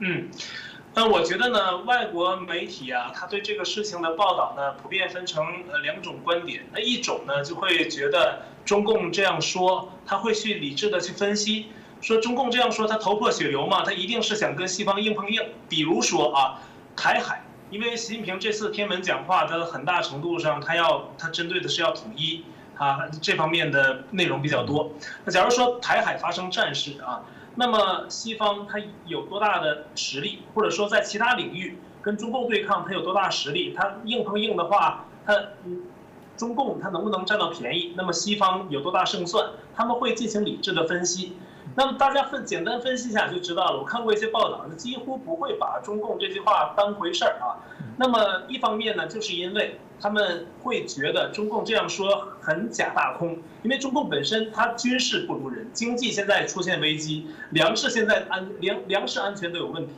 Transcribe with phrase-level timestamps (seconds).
[0.00, 0.28] 嗯，
[0.94, 6.64] 那我觉得呢，外国媒体啊，他对这个事情的报道呢，普遍分成呃两种观点。
[6.72, 11.66] 那一种呢，就会觉得中共这样说，他会去理智的去分析，
[12.00, 15.42] 说中共这样说，他头破血流嘛，他一定是想跟西方硬碰硬。
[15.68, 16.60] 比如说啊，
[16.94, 22.44] 台海，因为习近平这次天门讲话，他很大程度上他要他针对的是要统一
[22.76, 24.92] 啊，这方面的内容比较多。
[25.24, 27.20] 那假如说台海发生战事啊。
[27.58, 33.74] 那么西方它有多大的实力，或者说在其他领域跟中共对抗，它有多大实力？
[33.76, 35.82] 它硬碰硬的话，它嗯，
[36.36, 37.94] 中共它能不能占到便宜？
[37.96, 39.50] 那么西方有多大胜算？
[39.74, 41.36] 他们会进行理智的分析。
[41.78, 43.78] 那么大家分简单分析一下就知道了。
[43.78, 47.54] 我看过一些报道，几乎不会把中共这句话当回事儿啊。
[47.96, 49.78] 那么一方面呢，就是因为。
[50.00, 59.94] 他们会觉得中共这样说很假大空，因为中共本身它军事不如人，经济现在出现危机，粮食现在安粮粮食安全都有问题，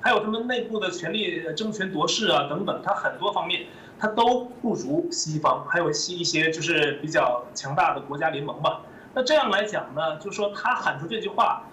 [0.00, 3.66] 还有他们内部的权力争权夺势啊等等，它很多方面
[3.98, 8.82] 它都不如西方，还有西一些就是比较强大的国家联盟吧。
[9.14, 11.64] 那这样来讲呢，就说他喊出这句话，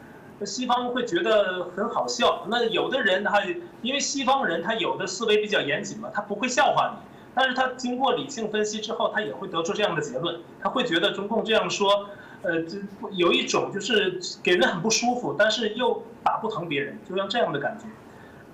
[0.46, 2.46] 西方会觉得很好笑。
[2.50, 3.44] 那有的人他
[3.82, 7.08] 因为西方人他有的思维比较严谨嘛，他不会笑话你。
[7.36, 10.40] 但是他经过理性分析之后，他也会得出这样的结论。
[10.60, 12.10] 他会觉得中共这样说，
[12.42, 12.78] 呃，这
[13.12, 17.86] 有一种就是给人很不舒服，但是又打不疼别人，就像这样的感觉。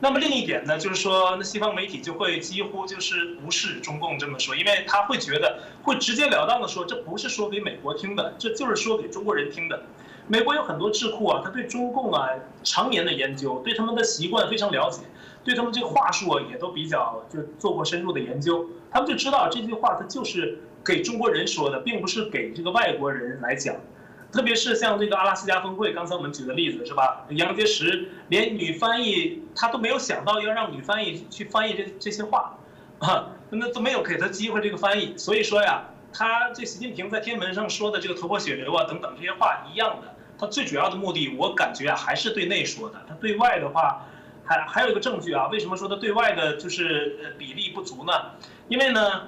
[0.03, 9.81] 那么另一点呢，就是说，那西方媒体就会几乎就是无视中共这么说，因为他会觉得会直截了当的说，这不是说给美国听的，这就是说给中国人听的。
[10.27, 12.27] 美国有很多智库啊，他对中共啊
[12.65, 15.03] 常年的研究，对他们的习惯非常了解。
[15.45, 23.73] 对他们这个话术啊，也都比较就做过深入的研究，他们就知道这句话他就是给中国人说的，并不是给这个外国人来讲。
[24.33, 27.23] 特别是像这个阿拉斯加峰会，刚才我们举的例子是吧？
[27.29, 32.57] 杨洁篪连女翻译他都没有想到要让女翻译去翻译这这些话，
[32.97, 35.15] 啊，那都没有给他机会这个翻译。
[35.15, 44.07] 所以说呀，他这习近平在天安门上说的这个头破血流啊等等这些话一样的，他最主要的目的，我感觉啊还是对内说的，他对外的话。
[44.45, 48.11] 还还有一个证据啊，为什么说他对外的就是比例不足呢？
[48.67, 49.27] 因为呢，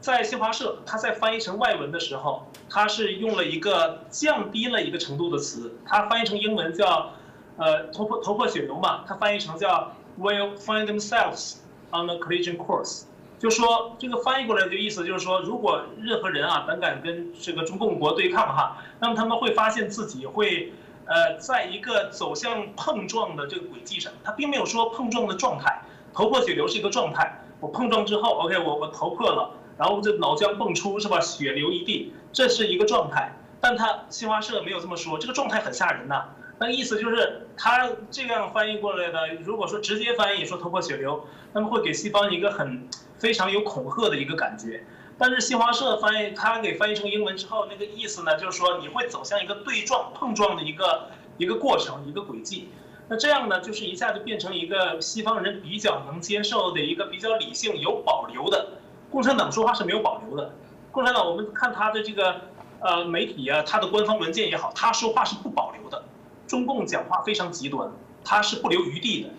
[0.00, 7.12] 在新华社，他在翻译成外文的时候，它是用了一个降低了一个程度的词，它翻译成英文叫，
[7.56, 11.58] 呃头破头破血流嘛，它翻译成叫 will find themselves
[11.92, 13.04] on a collision course，
[13.38, 20.72] 就说这个翻译过来的意思就是说，如果任何人啊胆敢跟这个中共国对抗哈，那么他们会发现自己会。
[21.06, 25.82] 呃，在一个走向碰撞的这个轨迹上，他并没有说碰撞的状态，
[26.14, 27.44] 头破血流是一个状态。
[27.60, 31.20] 我碰撞之后，OK，我我头破了，然后这脑浆迸出是吧？
[31.20, 33.32] 血流一地，这是一个状态。
[33.62, 36.26] 但他新华社没有这么说，这个状态很吓人呐。
[36.58, 42.86] 那意思就是他这样翻译过来的，如果说直接翻译说头破血流，那么会给西方一个很
[43.16, 44.84] 非常有恐吓的一个感觉。
[45.16, 51.08] 但是新华社翻译，他给翻译成英文之后，那个意思呢，就是说你会走向一个对撞、碰撞的一个
[51.38, 52.68] 一个过程、一个轨迹。
[53.08, 58.68] 那这样呢，就是一下就变成一个西方人比较能接受的一个比较理性、有保留的。
[59.10, 60.52] 共产党说话是没有保留的。
[60.94, 62.42] 共产党，我们看他的这个
[62.78, 66.04] 呃媒体啊，他的官方文件也好，他说话是不保留的。
[66.46, 67.90] 中共讲话非常极端，
[68.22, 69.30] 他是不留余地的。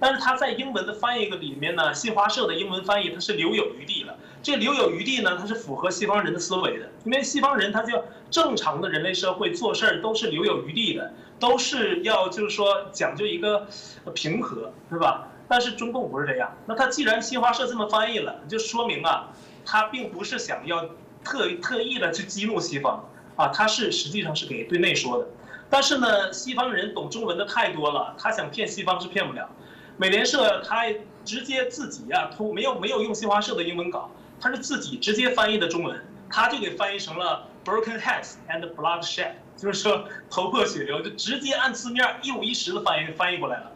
[0.00, 4.16] 但是他在英文的翻译个里面呢，新华社的英文翻译他是留有余地了。
[4.42, 13.66] 这留有余地呢，它是符合西方人的思维的，因为西方人他就正常的人类社会做事儿都是留有余地的，都是要就是说讲究一个
[14.14, 15.28] 平和，是吧？
[15.46, 16.52] 但是中共不是这样。
[16.66, 19.28] 那他既然新华社这么翻译了，就说明啊，
[19.64, 20.84] 他并不是想要
[21.24, 23.04] 特特意的去激怒西方
[23.36, 25.26] 啊，他是实际上是给对内说的。
[25.70, 29.48] 但是呢，西方人懂中文的太多了，他想骗西方是骗不了。
[29.96, 30.84] 美联社他
[31.24, 34.10] 直接自己呀，通没有没有用新华社的英文稿。
[34.40, 35.98] 他是自己直接翻译的中文，
[36.28, 43.72] 他就给翻译成了 broken heads and bloodshed，就是说头破血流，就直接按字面一五一十的翻译翻译过来了。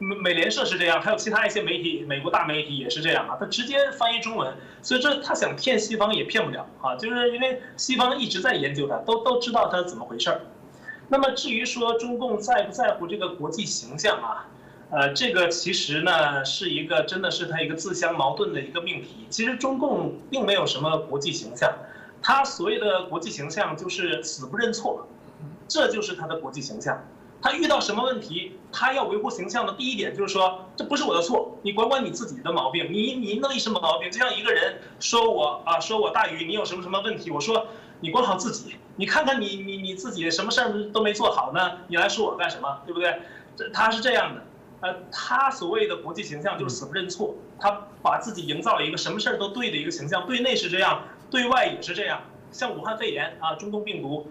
[0.00, 10.40] 美美联社是这样，还有其他一些媒体，美国大媒体也是这样啊，他直接翻译中文，所以这他想骗西方也骗不了啊，就是因为西方一直在研究他，都都知道他怎么回事儿。
[11.08, 14.48] 那么至于说中共在不在乎这个国际形象啊？
[14.90, 19.26] 呃，这个其实呢是一个，真的是他一个自相矛盾的一个命题。
[19.28, 21.72] 其实中共并没有什么国际形象，
[22.22, 25.06] 他所谓的国际形象就是死不认错，
[25.68, 27.04] 这就是他的国际形象。
[27.42, 34.10] 他遇到什么问题，他要维护形象的第一点就是说，这不是我的错，你管管你自己的毛病，你你那什么毛病？
[34.10, 37.30] 就像一个人说我啊，说我大鱼，你有什么什么问题？
[37.30, 37.66] 我说
[38.00, 42.80] 你管好自己，你看看你你你自己什么事儿都没做好呢，你来说我干什么？
[42.84, 43.20] 对不对？
[43.56, 44.44] 这他是这样的。
[44.82, 47.70] 呃，他所谓的国际形象就是死不认错，他
[48.02, 52.22] 把自己营造了一个什么事儿都对的一个形象，对内是这样，对外也是这样。
[52.50, 54.30] 像武汉肺炎啊，中东病毒，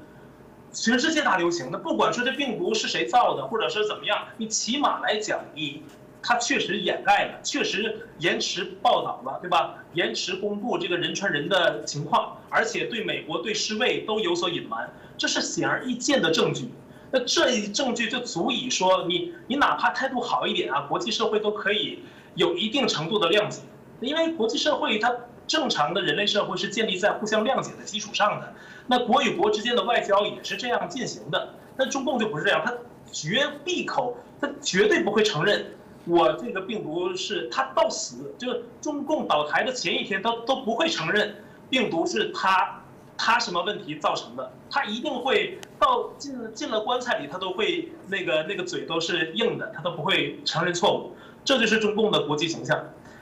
[0.72, 5.84] 全世界大流行的，不管说这病毒是谁造的，或者是怎么样，你起码来讲，你
[6.22, 9.76] 他确实掩盖了，确实延迟报道了，对吧？
[9.94, 16.70] 延迟公布这个人传人的情况，而且对美国对世卫都有所隐瞒，这是显而易见的证据。
[17.12, 22.04] 那这一证据就足以说，你你哪怕态度好一点啊，国际社会都可以
[22.36, 23.62] 有一定程度的谅解，
[24.02, 25.16] 因为国际社会它。
[25.50, 28.54] 正常的人类社会是建立在互相谅解的基础上的，
[28.86, 31.56] 那国与国之间的外交也是这样进行的。
[31.76, 32.72] 那中共就不是这样，他
[33.12, 35.74] 绝闭口，他绝对不会承认
[36.06, 41.36] 我这个病毒是他到死，就是中共倒台的前一天，他都不会承认
[41.68, 42.84] 病毒是他
[43.18, 52.80] 他什么问题造成的，他一定会到进进了棺材里，他都会那个那个嘴都是硬的，他都不会承认错误，这就是中共的国际形象。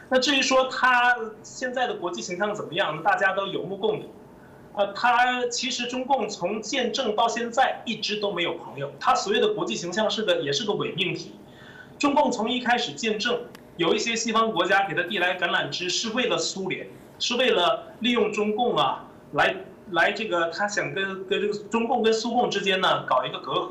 [0.09, 4.13] 那至于说他现在的国际形象怎么样，大家都有目共睹。
[4.73, 11.33] 呃，他其实中共从建政到现在一直都没有朋友，他所谓的国际形象是个也是个伪命题。
[11.97, 13.41] 中共从一开始建政，
[13.75, 16.87] 有一些西方国家给他递来橄榄枝，是为了苏联，
[17.17, 19.03] 是为了利用中共啊，
[19.33, 19.55] 来
[19.91, 23.69] 来这个他想跟跟这个中共跟苏共之间呢搞一个隔阂。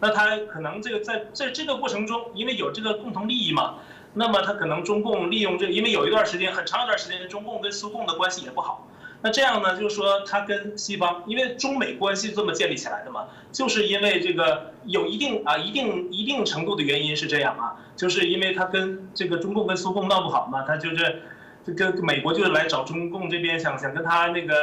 [0.00, 3.74] 那他可能这个在在这个过程中，因为有这个共同利益嘛。
[4.14, 8.88] 那么他可能中共利用这，因为有一段时间很长一段时间，中共跟苏共的关系也不好。
[9.22, 21.22] 那这样呢，就是说他跟西方，因为中美关系这么建立起来的嘛，就是因为这个有一定啊一定一定程度的原因是这样啊，就是因为他跟这个中共跟苏共闹不好嘛，他就是
[21.66, 24.54] 就跟美国就是来找中共这边想想跟他那个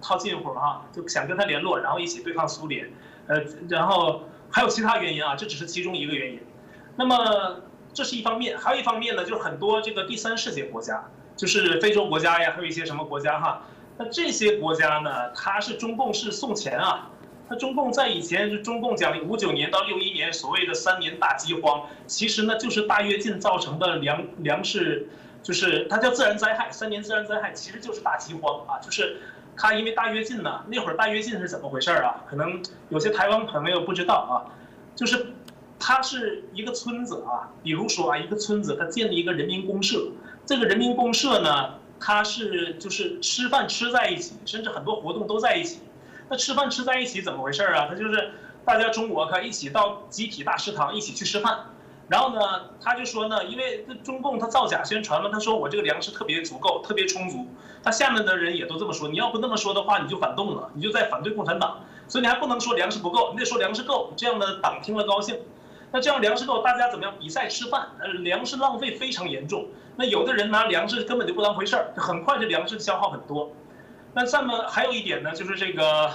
[0.00, 2.88] 套近乎哈，就想跟他联络，然后一起对抗苏联，
[3.26, 6.40] 呃，然后还有其他原因啊，这只是其中一个原因。
[6.96, 7.16] 那么。
[7.94, 11.04] 这是一方面，还有一方面呢，就是很多这个第三世界国家，
[11.36, 13.62] 就是非洲国家呀，还有一些什么国家哈。
[13.98, 17.10] 那这些国家呢，它是中共是送钱啊。
[17.50, 25.06] 那中共在以前是中共讲五九年到六一年所谓的三年大饥荒，其实呢就是大跃进造成的粮粮食，
[25.42, 28.80] 就是它叫自然灾害，三年自然灾害其实就是大饥荒啊。
[28.80, 29.20] 就是
[29.54, 32.24] 它因为大跃进呢，那会儿大跃进是怎么回事啊？
[32.26, 34.48] 可能有些台湾朋友不知道啊，
[34.96, 35.34] 就是。
[35.84, 40.12] 它是一个村子啊，比如说啊，一个村子它建立一个人民公社，
[40.46, 45.80] 这个人民公社呢，它是就是吃饭吃在一起，甚至很多活动都在一起。
[46.30, 47.88] 那吃饭吃在一起怎么回事啊？
[47.88, 48.30] 它就是
[48.64, 51.58] 大家中午可一起到集体大食堂一起去吃饭，
[52.08, 52.40] 然后呢，
[52.80, 57.48] 他就说呢，因为这中共他造假宣传嘛，他说我这个粮食特别足够，特别充足。
[57.82, 61.80] 他下面的人也都这么说，你要不那么说的话，你就反动了，你就在反对共产党。
[62.06, 65.36] 所以你还不能说粮食不够，你得说粮食够，这样的党听了高兴。
[65.92, 67.86] 那这样粮食够，大家怎么样比赛吃饭？
[68.00, 69.66] 呃，粮食浪费非常严重。
[69.94, 73.50] 那有的人拿粮食根本就不当回事儿，很快这粮食消耗很多。
[74.14, 76.10] 那这么还有一点呢，就是这个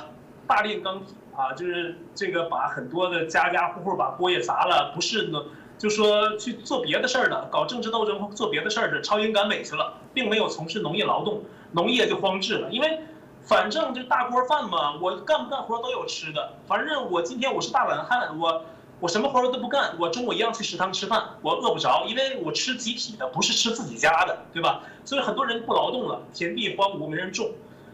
[0.47, 5.39] 大炼钢铁啊，就是这个把很多的家家户户把锅也砸了，不是呢，
[5.77, 11.43] 就说去做别的事儿的，搞政治斗争做别的事儿的，超英赶美去了，并没有从事农业劳动，
[11.73, 12.71] 农业就荒置了。
[12.71, 12.99] 因为
[13.43, 18.65] 反正就大锅饭嘛，我干不干活都有吃的，反正我今天我是大懒汉，我。
[18.99, 24.81] 我什么活儿都不干，我中午一样去食堂吃饭，我饿不着，因为我吃集体的，不是吃自己家的，对吧？
[25.05, 27.51] 所以很多人不劳动了，田地荒芜，没人种，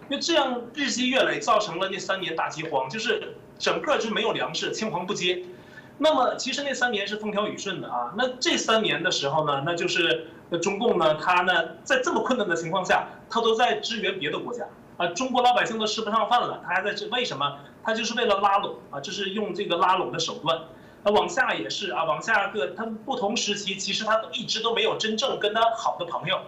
[0.07, 5.43] 那这样日积月累，造成了那三年大饥荒，就是整个就没有粮食，青黄不接。
[5.97, 10.27] 那么其实那三年是风调雨顺的啊，那这三年的时候呢，那就是
[10.61, 17.57] 中共呢，他呢在这么困难的情况下，他都在支援别的国家啊，中国老百姓都吃不上饭了，他还在这，为什么？
[17.83, 20.57] 他就是为了拉拢啊，这是用这个拉拢的手段。
[21.05, 26.39] 那往下也是啊，往下各他不同时期，其实他都一直都没有真正跟他好的朋友。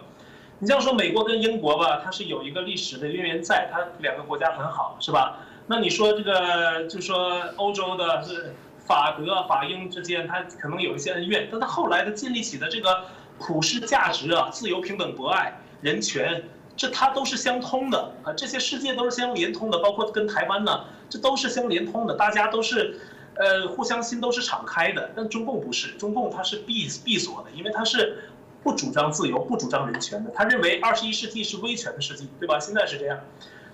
[0.58, 5.40] 你像说美国跟英国吧，它是有一个历史的渊源在，它两个国家很好，是吧？
[5.66, 13.02] 那你说这个，就说欧洲的是法德法英之间，它可能有一些恩怨，但它后来的建立起的这个
[13.38, 16.42] 普世价值啊，自由、平等、博爱、人权，
[16.74, 22.98] 这它都是相通的啊，这些世界都是相连通的，包括跟台湾呢，这都是相连通的，大家都是。
[23.38, 28.30] 呃，互相心都是敞开的，但中共不是，中共它是闭闭锁的，因为它是
[28.62, 32.58] 不主张自由、不主张人权的，他认为二十一世纪是威权的世纪，对吧？
[32.58, 33.20] 现在是这样，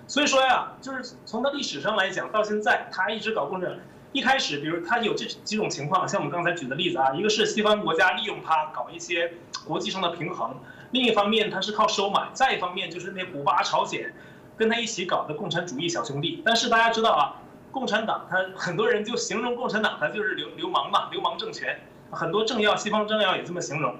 [0.06, 3.78] 所以说呀，就是从它历史上来讲，到现在他一直搞共产，
[4.12, 9.32] 一开始，比如他有这几种情况，像我们刚才举的例子啊，一个是西方国家利用它搞一些
[9.64, 10.56] 国际上的平衡，
[10.90, 14.12] 另一方面它是靠收买，再一方面就是那古巴、朝鲜
[14.56, 17.38] 跟他一起搞的共产主义小兄弟，但是大家知道啊。
[17.72, 23.96] 共产党，他很多人就形容共产党，他就是流流氓嘛，流氓政权，很多政要，西方政要也这么形容。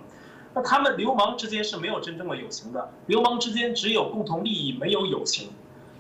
[0.55, 5.50] 那他们流氓之间是没有真正的友情的，流氓之间只有共同利益，没有友情。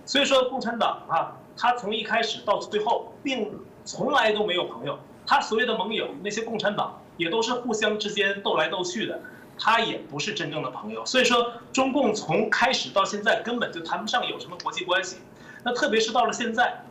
[0.04, 3.50] 所以说，共产党啊，他从一开始到最后，并
[3.84, 4.98] 从来都没有朋友。
[5.26, 9.18] 他所谓的盟友，那些共产党也都是互相之间斗来斗去的，
[9.58, 11.06] 他也不是真正的朋友。
[11.06, 15.16] 所以说，中共从开始到现在根本就谈不上有什么国际关系。
[15.64, 16.84] 那特别是到了现在，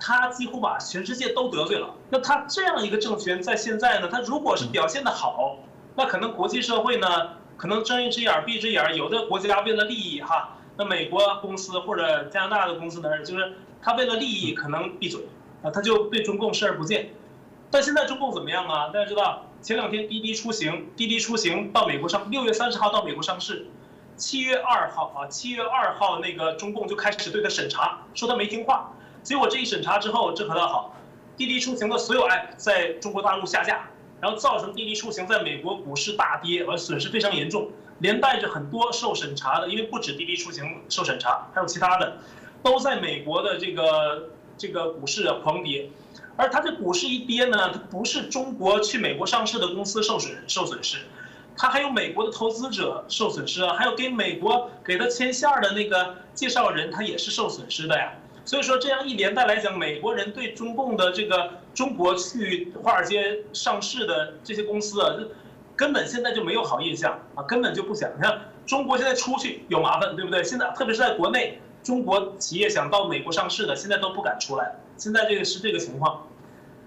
[0.00, 1.94] 他几乎把全世界都得罪了。
[2.08, 5.58] 那他这样一个政权在现在呢，他如果是表现的好，
[5.94, 7.06] 那可能国际社会呢，
[7.58, 8.96] 可能睁一只眼闭一只眼。
[8.96, 13.52] 有的国家为了利益哈，那美国公司或者加拿大的公司呢，就是
[13.82, 15.20] 他为了利益可能闭嘴
[15.62, 17.10] 啊，他就对中共视而不见。
[17.70, 18.88] 但现在中共怎么样啊？
[18.88, 23.66] 大家知道，前两天滴滴出行，滴滴出行到美国上，六月三十号到美国上市，
[24.16, 28.90] 七月二号啊，七月二号那个中共就开始对他审查，说他没听话。
[29.22, 30.96] 结果这一审查之后，这可倒好，
[31.36, 33.88] 滴滴出行的所有 app 在中国大陆下架，
[34.20, 42.18] 然后造成滴滴出行在美国股市大跌，而损失非常严重，连带着很多受审查的，因为不止滴滴出行受审查，还有其他的，
[42.62, 45.90] 都在美国的这个这个股市啊狂跌。
[46.36, 50.96] 而它这股市一跌呢，它不是中国去美国上市的公司受损受损失，
[51.54, 58.14] 它还有美国的投资者受损失啊，还有给美国给他牵线的那个介绍人，他也是受损失的呀。
[58.50, 65.14] 所以说这样一连带来讲，美国人对中共的这个中国去华尔街上市的这些公司啊，
[65.76, 68.10] 根本现在就没有好印象啊，根本就不想。
[68.16, 70.42] 你看中国现在出去有麻烦，对不对？
[70.42, 74.74] 现在特别是在国内，中国企业想到美国上市的，现在都不敢出来。
[74.96, 76.26] 现在这个是这个情况。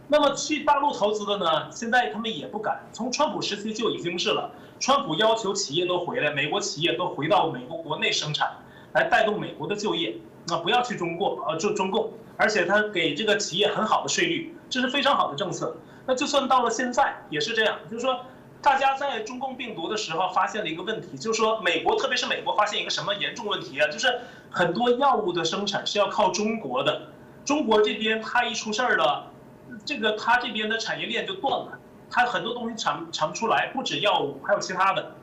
[0.09, 1.71] 那么去大陆投资的呢？
[1.71, 2.85] 现在他们也不敢。
[2.91, 4.51] 从川普时期就已经是了。
[4.81, 8.51] 川普要求企业都回来，美国企业都回到美国国内生产，
[8.91, 10.17] 来带动美国的就业。
[10.47, 12.11] 那不要去中共，呃，就中共。
[12.35, 15.75] 而且他给这个企业很好的税率，这是非常好的政策。
[16.05, 18.25] 那就算到了现在也是这样，就是说，
[18.61, 23.87] 大家在中共病毒的时候发现了一个问题，就是说美国，特别是美国发现一个什么严重问题啊？
[23.87, 27.09] 就是很多药物的生产是要靠中国的，
[27.45, 29.27] 中国这边它一出事儿了。
[29.85, 35.15] 这个它这边的产业链就断了，它很多东西产产不出来，不止药物，还有其他的，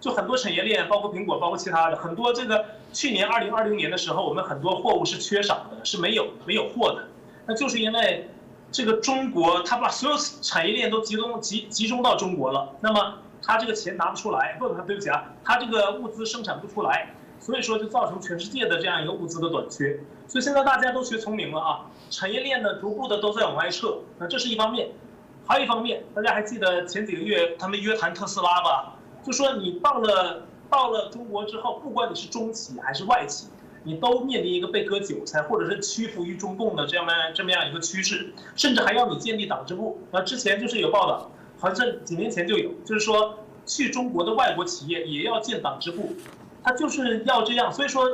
[0.00, 7.08] 就很多产业链，包括苹果，包括其他的，很多这个去年二零二零年的时候，我们很多货物是缺少的，是没有没有货的，
[7.46, 8.30] 那就是因为
[8.70, 17.14] 这个中国它把所有产业链都集中集集中到中国了，那么它这个钱拿不出来，不，对不起啊，它这个物资生产不出来。
[17.40, 24.88] 所以说就造成全世界的这样一个物资的短缺，所以现在大家都学聪明了啊，产业链呢逐步的都在往外撤，那这是一方面，
[25.46, 28.96] 还有一方面，大家还记得前几个月他们约谈特斯拉吧？
[29.28, 33.48] 就说你到了到了中国之后，不管你是中企还是外企，
[33.84, 40.00] 你都面临一个被割韭菜或者是屈服于中共的这样的这么样一个趋势，甚至还要你建立党支部。
[40.10, 46.14] 那之前就是有报道，好像几年前就有，就是说去中国的外国企业也要建党支部。
[46.64, 48.04] 他就是要这样，所以说，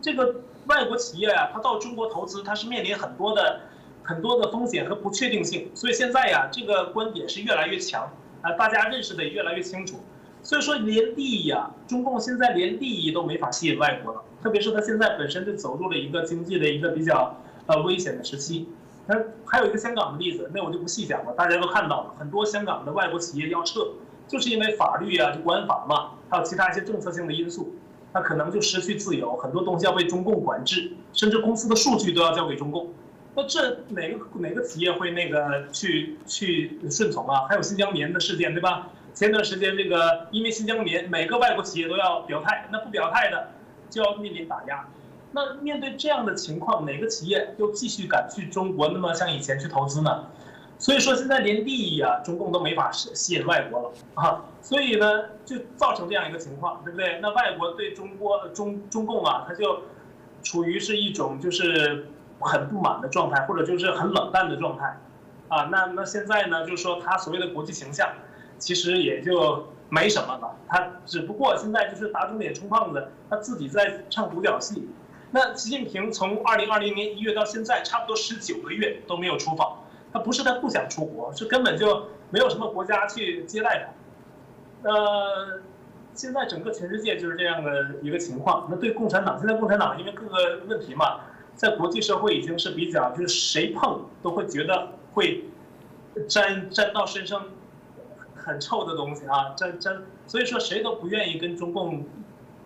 [0.00, 3.62] 这个外国企业啊，他到中国投资，他是面临很多的、
[4.04, 5.68] 很多的风险和不确定性。
[5.74, 10.00] 所以现在呀，这个观点是越来越强啊，大家认识的也越来越清楚。
[10.50, 18.68] 所以说，连利益啊，中共现在连利益都没法吸引外国了，特别是他现在本身就走入了一个经济的一个比较呃危险的时期。
[19.06, 19.14] 那
[19.46, 23.86] 还有一个香港的例子，那我就不细讲了，大家都看到了，很多香港的外国企业要撤。
[24.26, 27.72] 就是因为法律啊，就国安法嘛，还有其他一些政策性的因素，
[28.12, 32.92] 那可能就失去自由，很多东西要被中共管制，甚至公司的数据都要交给中共。
[33.36, 37.46] 那这哪个哪个企业会那个去去顺从啊？
[37.48, 38.88] 还有新疆棉的事件，对吧？
[39.14, 43.50] 前段时间这个因为新疆棉，每个外国企业都要表态，那不表态的
[43.88, 44.88] 就要面临打压。
[45.32, 50.26] 那面对这样的情况，哪个企业又继续敢去中国那么像以前去投资呢？
[50.78, 57.18] 所以说现在连利益啊，中共都没法吸吸引外国了啊，所以呢，就造成这样一个情况，对不对？
[57.20, 59.82] 那外国对中国中中共啊，他就
[60.42, 62.06] 处于是一种就是
[62.40, 64.96] 很不满的状态，或者就是很冷淡的状态，
[65.48, 68.08] 啊，那那现在呢，就是说他所谓的国际形象，
[68.60, 74.88] 其实也就没什么了，他只不过现在就是打肿脸充胖子，他自己在唱独角戏。
[75.32, 79.78] 那习近平从二零二零年一月到现在，差不多十九个月都没有出访。
[80.12, 83.86] 他不是他不想出国，是根本就没有什么国家去接待
[84.82, 84.90] 他。
[84.90, 85.60] 呃，
[86.14, 87.70] 现在整个全世界就是这样的
[88.02, 88.66] 一个情况。
[88.68, 91.20] 那对共产党，现在共产党因为各个问题嘛，
[91.54, 95.44] 在国际社会已经是比较，就是谁碰都会觉得会
[96.28, 97.44] 沾沾到身上
[98.44, 102.04] 很臭的东西啊，这这，所以说谁都不愿意跟中共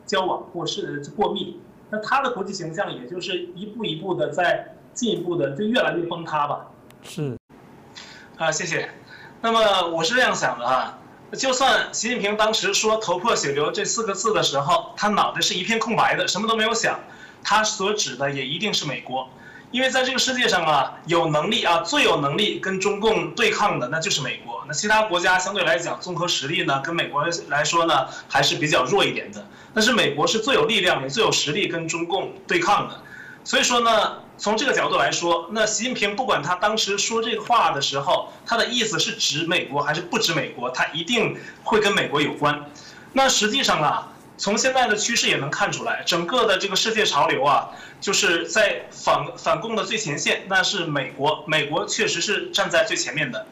[0.07, 1.61] 交往过是过密。
[1.91, 6.67] 那他的国际形象也就是一步一步的在进一步的就越来越崩塌吧。
[7.03, 7.37] 是，
[8.37, 8.91] 啊，谢谢。
[9.43, 10.99] 那么我是这样想的啊，
[11.33, 16.99] 就算习近平当时说“头破血流”这四个字的时候，他脑袋是一片空白的，什么都没有想，
[17.43, 19.29] 他所指的也一定是美国。
[19.75, 24.65] 因为在这个世界上啊，有能力啊，最有能力跟中共对抗的那就是美国。
[24.69, 29.45] 那其他国家相对来讲，综合实力呢，跟美国来说呢，还是比较弱一点的。
[29.75, 33.01] 但是美国是最有力量也最有实力跟中共对抗的。
[33.43, 42.65] 所以说呢，从这个角度来说，那习近平不管他当时说这个话的时候，他的意思是指美国还是不指美国，他一定会跟美国有关。
[43.13, 44.09] 那实际上啊。
[44.37, 53.47] 从现在的趋势也能看出来，整个的这个世界潮流啊，就是在反反共的最前线，那是美国，美国确实是站在最前面的。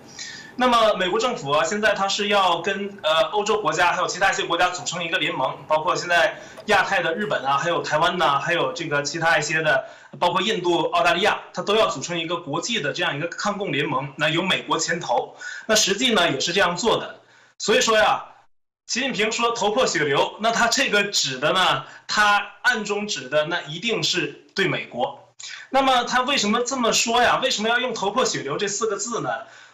[0.57, 6.37] 那么美国政府啊，现在它是要跟呃欧洲国家还有其他一些国家组成一个联盟，包括现在
[6.67, 9.85] 亚太的日本啊，还有台湾呐，还有这个其他一些的，
[10.19, 15.37] 包括印度、澳大利亚，它都要组成一个国际的这样一个抗共联盟，那由美国牵头，
[15.67, 17.21] 那实际呢也是这样做的。
[17.57, 18.25] 所以说呀。
[18.87, 21.85] 习近平说“头破血流”，那他这个指的呢？
[22.07, 25.33] 他暗中指的那一定是对美国。
[25.71, 27.41] 那么他为什么这么说呀？
[27.43, 29.31] 为什么要用“头破血流”这四个字呢？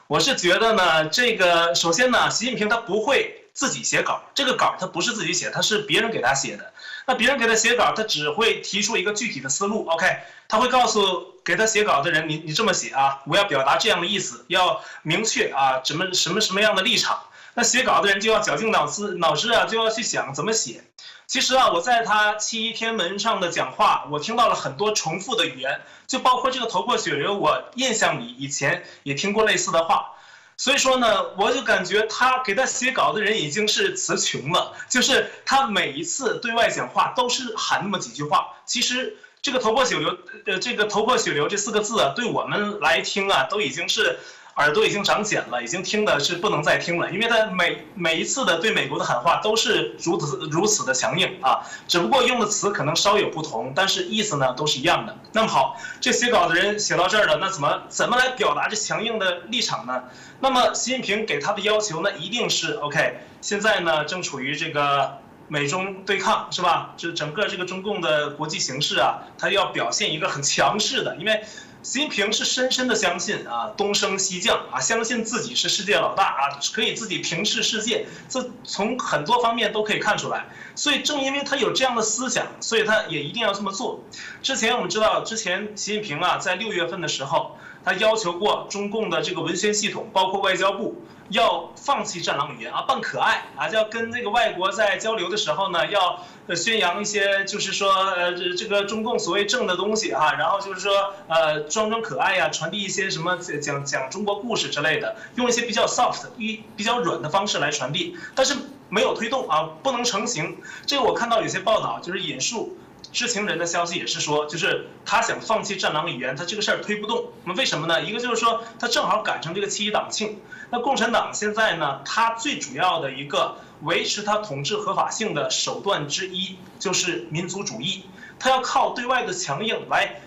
[0.07, 6.73] 我是觉得呢，这个首先呢，习近平他不会自己写稿，这个稿他不是自己写，他是别人给他写的。
[7.07, 10.07] 那别人给他写稿，他只会提出一个具体的思路，OK？
[10.47, 17.19] 他会告诉给他写稿的人，你你这么写啊，我要表达这样的意思，要明确啊，什么什么什么样的立场。
[17.59, 20.85] 那写稿的人就要绞尽脑汁，脑汁啊，就要去想怎么写。
[21.27, 30.13] 其实啊，我在他七一天门上的讲话，我听到了很多重复的语言，就包括这个头破血流，我印象里以前也听过类似的话。
[30.57, 38.55] 所以说呢，我就感觉他给他写稿的人已经是词穷了，就是他每一次对外讲话都是喊那么几句话。
[38.65, 44.17] 其实这个头破血流，呃，这个头破血流这四个字啊，对我们来听啊，都已经是。
[44.59, 55.17] 耳朵已经长茧了，已经听的是不能再听了，因为他每每一次的对美国的喊话都是如此如此的强硬啊，只不过用的词可能稍有不同，但是意思呢都是一样的。
[55.33, 60.03] 那么好，这写稿的人写到这儿了，那怎么怎么来表达这强硬的立场呢？
[60.41, 63.21] 那么习近平给他的要求呢，一定是 OK。
[63.41, 66.95] 现在呢正处于这个美中对抗，是吧？
[66.97, 71.45] 这整个这个中共的国际形势啊，他要表现一个很强势的，因为。
[71.89, 80.51] 习近平是深深的相信啊，东升西降啊，相信自己是世界老大啊，可以自己平视世界，这从很多方面都可以看出来。
[80.75, 84.05] 所以正因为他有这样的思想，所以他也一定要这么做。
[84.43, 87.57] 之前我们知道，之前习近平啊，在六月份的时候，
[87.89, 90.95] 他要求过中共的这个文宣系统，包括外交部。
[91.31, 96.25] 要放弃战狼语言啊，扮可爱啊，要跟那个外国在交流的时候呢，要
[96.57, 108.57] 宣扬一些就是说呃这这个中共所谓正的东西啊，然后就是说呃装装可爱呀，传递一些什么讲讲中国故事之类的，用一些比较 soft 一比较软的方式来传递，但是
[108.89, 110.57] 没有推动啊，不能成型。
[110.87, 112.75] 这个我看到有些报道就是引述。
[113.13, 117.33] 知情人的消息也是说，就是他想放弃战狼语言，他这个事儿推不动。
[117.45, 118.03] 那么为什么呢？
[118.03, 120.41] 一个就是说，他正好赶上这个七一党庆。
[120.71, 128.05] 那共产党现在呢，他最主要的一个维持他统治合法性的手段之一，就是民族主义。
[128.39, 130.21] 他要靠对外的强硬来。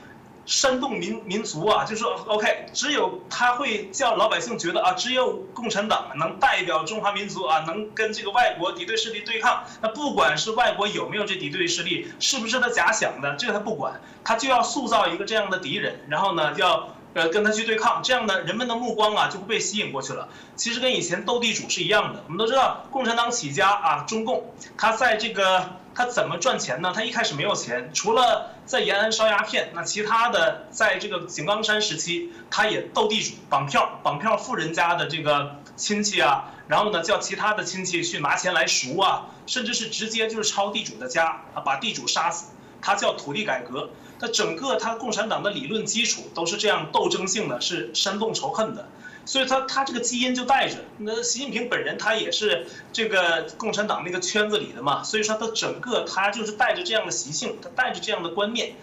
[0.46, 9.64] 煽动民民族啊，就说 OK，只有他会叫老百姓觉得啊，只有共产党能代表中华民族啊，能跟这个外国敌对势力对抗。
[9.82, 20.28] 那不管是外国有没有这敌对势力，是不是他假想的，这个他不管，他就要塑造一个这样的敌人，然后呢，要呃跟他去对抗，这样呢，人们的目光啊就会被吸引过去了。
[20.56, 22.24] 其实跟以前斗地主是一样的。
[22.26, 25.81] 我们都知道，共产党起家啊，中共他在这个。
[25.94, 26.94] 他怎么赚钱呢？
[26.96, 42.52] 他一开始没有钱，除了在延安烧鸦片，那其他的在这个井冈山时期，他也斗地主、绑票、绑票富人家的这个亲戚啊，然后呢叫其他的亲戚去拿钱来赎啊，甚至是直接就是抄地主的家啊，把地主杀死，
[42.82, 43.90] 他叫土地改革。
[44.22, 48.88] 他整个他共产党的理论基础都是这样斗争性的，是煽动仇恨的。
[49.26, 58.76] 所以他他这个基因就带着，那习近平本人他也是这个共产党那个圈子里的嘛，所以说他整个他就是带着这样的习性，他带着这样的观念，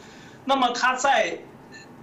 [0.44, 1.38] 那么他在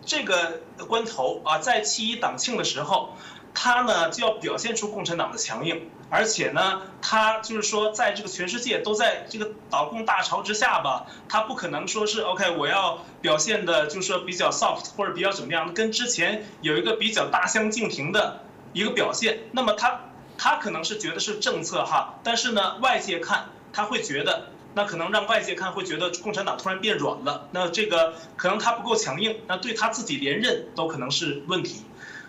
[0.05, 3.15] 这个关头啊，在七一党庆的时候。
[3.57, 18.41] 他呢就要表现出共产党的强硬，而且呢，他就是说，在这个全世界都在这个倒共大潮之下吧，他不可能说是 OK，我要表现的就是说比较 soft 或者比较怎么样，跟之前有一个比较大相径庭的
[18.73, 19.39] 一个表现。
[19.51, 19.99] 那么他
[20.37, 31.83] 他可能是觉得是政策哈，但是呢，外界看他会觉得，那可能让外界看会觉得共产党突然变软了，那这个可能他不够强硬，那对他自己连任都可能是问题。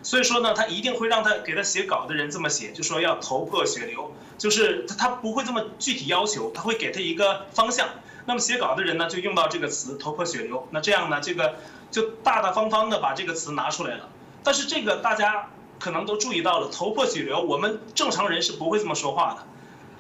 [0.07, 7.89] 所以说呢，他一定会让他给他写稿的人这么写，就说要头破血流，就是他他不会这么具体要求，他会给他一个方向。
[8.25, 10.69] 那么写稿的人呢，就用到这个词“头破血流”。
[10.71, 11.57] 那这样呢，这个
[11.91, 14.09] 就大大方方的把这个词拿出来了。
[14.45, 19.45] 但是这个大家可能都注意到了，“头破血流”，我们正常人是不会这么说话的。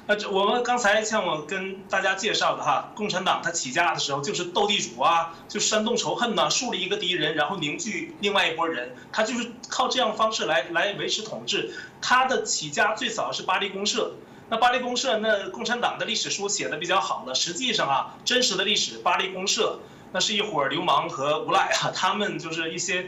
[0.08, 11.74] 那这我们刚才像我跟大家介绍的哈，共产党他起家的时候就是斗地主啊，就煽动仇恨呐，树立一个敌人，然后凝聚另外一拨人，他就是靠这样方式来来维持统治。
[12.00, 14.14] 他的起家最早是巴黎公社。
[14.48, 17.34] 那巴黎公社，那共产党的历史书写的比较好了。
[17.34, 19.80] 实际上啊，真实的历史，巴黎公社
[20.12, 23.06] 那是一伙流氓和无赖啊，他们就是一些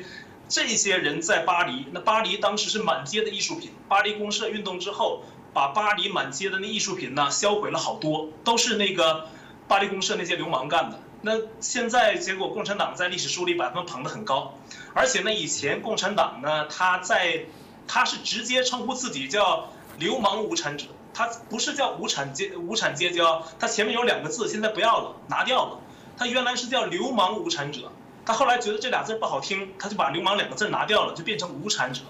[0.48, 1.86] 这些人在巴黎。
[1.92, 3.70] 那巴黎当时是满街的艺术品。
[3.86, 5.22] 巴黎公社运动之后，
[5.58, 9.26] 把巴黎满街的那艺术品呢销毁了好多，都是那个
[9.66, 11.00] 巴黎公社那些流氓干的。
[11.22, 14.54] 那现在结果，共产党在历史书里把他们捧得很高，
[14.94, 17.46] 而且呢，以前共产党呢，他在
[17.88, 19.68] 他是直接称呼自己叫
[19.98, 20.84] 流氓无产者。
[21.12, 23.18] 他不是叫无产阶无产阶级，
[23.58, 25.80] 他前面有两个字，现在不要了，拿掉了。
[26.16, 27.90] 他原来是叫流氓无产者，
[28.24, 32.02] 他后来觉得这俩字不好听，他就把流氓两个字拿掉了，就变成无产者。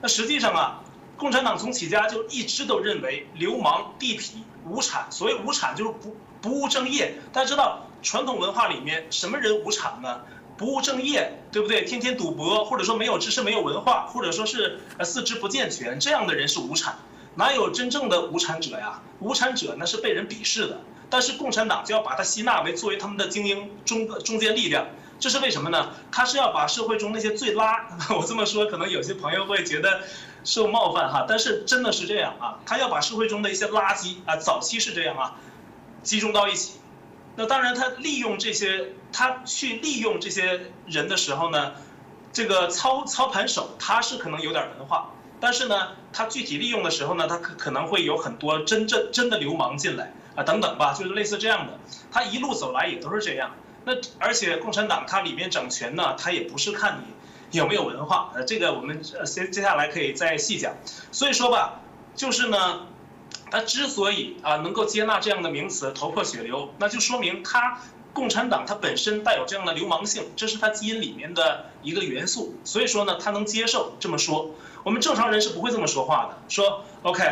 [0.00, 0.80] 那实际上啊，
[1.18, 5.08] 共产党从起家就一直都认为流氓、地痞、无产。
[5.10, 7.14] 所谓无产就是不不务正业。
[7.32, 10.20] 大家知道传统文化里面什么人无产呢？
[10.56, 11.84] 不务正业，对不对？
[11.84, 16.96] 天天赌博，或者说没有知识、没有文化，或者说是呃四肢不健全，这样的人是无产。
[17.34, 19.00] 哪有真正的无产者呀？
[19.18, 24.86] 无产者那是被人鄙视的，但是共产党就要把他吸纳为作为他们的精英中中坚力量，
[25.20, 25.90] 这是为什么呢？
[26.10, 30.02] 他是要把社会中那些最拉， 我这么说可能有些朋友会觉得
[30.48, 35.34] 受冒犯哈，但是真的是这样啊，他要把社会中的一些垃圾啊，早期是这样啊，
[36.02, 36.80] 集中到一起，
[37.36, 41.74] 那当然他利用这些，他去利用这些人的时候呢，
[42.32, 45.10] 这个操操盘手他是可能有点文化。
[45.38, 51.78] 但是呢，他具体利用的时候呢，他可可能会有很多真正真的流氓进来啊，等等吧，就是类似这样的。
[52.10, 53.50] 他一路走来也都是这样。
[53.84, 57.14] 那而且共产党它里面掌权呢，他也不是看你
[57.50, 60.74] 有没有文化，呃，这个我们呃接接下来可以再细讲。
[61.12, 61.80] 所以说吧，
[62.14, 62.86] 就是呢，
[63.50, 67.78] 他之所以啊能够接纳这样的名词“头破血流”，那就说明他。
[68.14, 74.50] 共产党它本身带有这样的流氓性，这是它基因里面的一个元素，所以说呢，他能接受这么说。
[74.82, 77.22] 我们正常人是不会这么说话的，说 OK，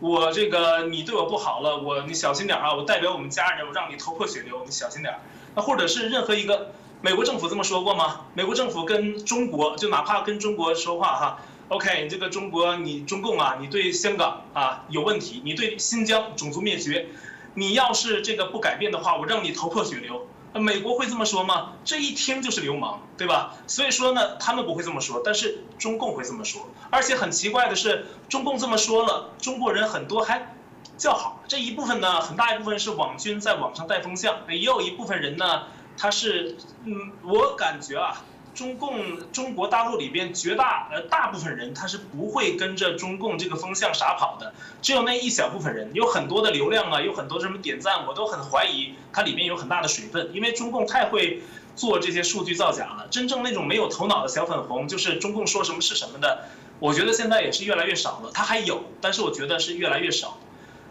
[0.00, 5.14] 我这个你对我不好了，我你小心点啊，我代表我们家人，我让你头破血流，你小心点。
[5.54, 6.72] 那或者是任何一个
[7.04, 8.22] 美国政府这么说过吗？
[8.32, 11.38] 美国政府跟中国，就哪怕跟中国说话哈
[11.68, 17.08] ，OK，你这个中国你中共啊，你对香港啊有问题，你对新疆种族灭绝。
[17.52, 20.26] 你要是这个不改变的话，我让你头破血流。
[20.54, 21.72] 美国会这么说吗？
[21.84, 23.52] 这一听就是流氓，对吧？
[23.66, 26.66] 所以说呢，他们不会这么说，但是中共会这么说。
[26.88, 30.54] 而且很奇怪的是，中共这么说了，中国人很多还
[30.96, 31.42] 叫好。
[31.48, 35.64] 这一部分呢，很大一部分是网军在网上带风向，也有一部分人呢，
[35.96, 38.24] 他是，嗯，我感觉啊。
[38.54, 51.42] 中共中国大陆里边绝大呃大部分人他是不会跟着中共这个风向傻跑的，只有那一小部分人，有很多的流量啊，有很多什么点赞，我都很怀疑它里面有很大的水分，因为中共太会
[51.74, 53.08] 做这些数据造假了。
[53.10, 56.44] 真正那种没有头脑的小粉红，就是中共说什么是什么的，
[56.78, 58.30] 我觉得现在也是越来越少了。
[58.32, 60.38] 他还有，但是我觉得是越来越少。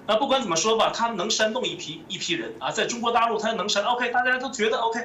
[0.06, 5.00] 那不管怎么说吧，他能煽动一批一批人啊，在中国大陆他能煽，OK，大家都觉得 OK。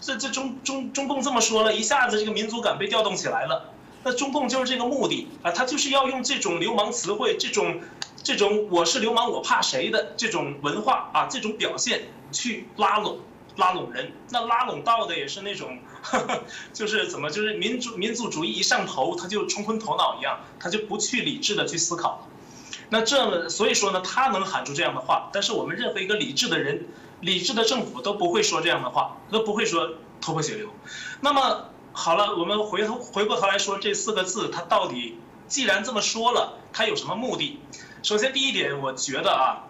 [0.00, 3.72] 这这中中中共这么说了一下子，这个民族感被调动起来了。
[4.02, 7.80] 那中共就是这个目的啊，他就是要用这种流氓词汇，这种
[8.22, 13.18] 这种我是流氓我怕谁的这种文化啊，这种表现去拉拢
[13.56, 14.12] 拉拢人。
[14.30, 15.78] 那拉拢到的也是那种，
[16.74, 22.28] 就是怎么就是民族民族主义一上头，他就冲昏头脑一样，他就不去理智的去思考。
[22.94, 26.86] 那这所以说呢，他能喊出这样的话，但是我们任何一个理智的人。
[27.20, 30.68] 理智的政府都不会说这样的话，都不会说头破血流。
[31.22, 37.58] 那么好了，我们回头回过头来说这四个字，他到底既然这么说了，他有什么目的？
[38.02, 39.64] 首先第一点，我觉得啊，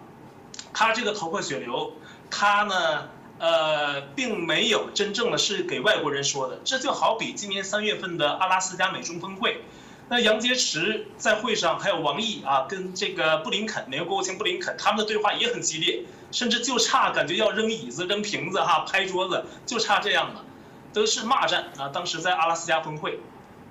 [0.73, 1.93] 他这个头破血流，
[2.29, 3.07] 他呢，
[3.39, 6.59] 呃，并没有真正的是给外国人说的。
[6.65, 9.63] 这就好比今年三月份的阿拉斯加美中峰会。
[10.07, 20.45] 那杨洁篪在会上，还有王毅啊，跟这个布林肯，美国国务卿布林肯，他们的对话也很激烈，甚至就差感觉要扔椅子、扔瓶子、哈拍桌子，就差这样了，
[20.93, 21.89] 都是骂战啊。
[21.89, 23.19] 当时在阿拉斯加峰会，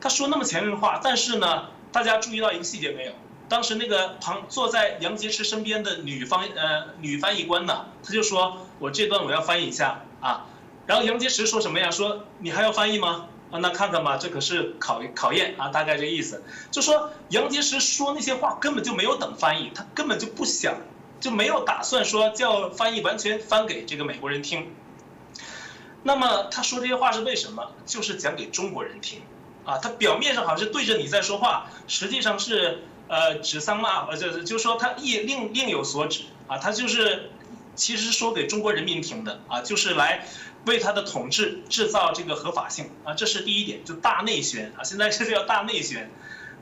[0.01, 3.13] 他说那么前面话，但是呢，大家注意到一个细节没有？
[3.49, 10.47] 当时那个旁坐在杨洁篪身边的女方呃女翻译官呢，他就说我这段我要翻译一下啊，
[10.87, 11.91] 然后杨洁篪说什么呀？
[11.91, 13.27] 说你还要翻译吗？
[13.51, 16.43] 啊，那看看吧，这可是考考验啊，大概这意思。
[16.71, 20.75] 就说杨洁篪说那些话根本就没有等翻译，他根本就不想，
[21.21, 24.73] 就没有打算说叫翻译完全翻给这个美国人听。
[26.03, 27.71] 那么他说这些话是为什么？
[27.87, 29.23] 就是讲给中国人听，
[29.65, 37.31] 啊，他表面上好像是对着你在说话，实际上是呃指桑骂呃就是就说他意另另有所指啊，他就是
[37.75, 40.27] 其实说给中国人民听的啊，就是来
[40.67, 46.11] 为他的统治制造这个合法性啊，这是第一点，就大内宣啊，现在这叫大内宣。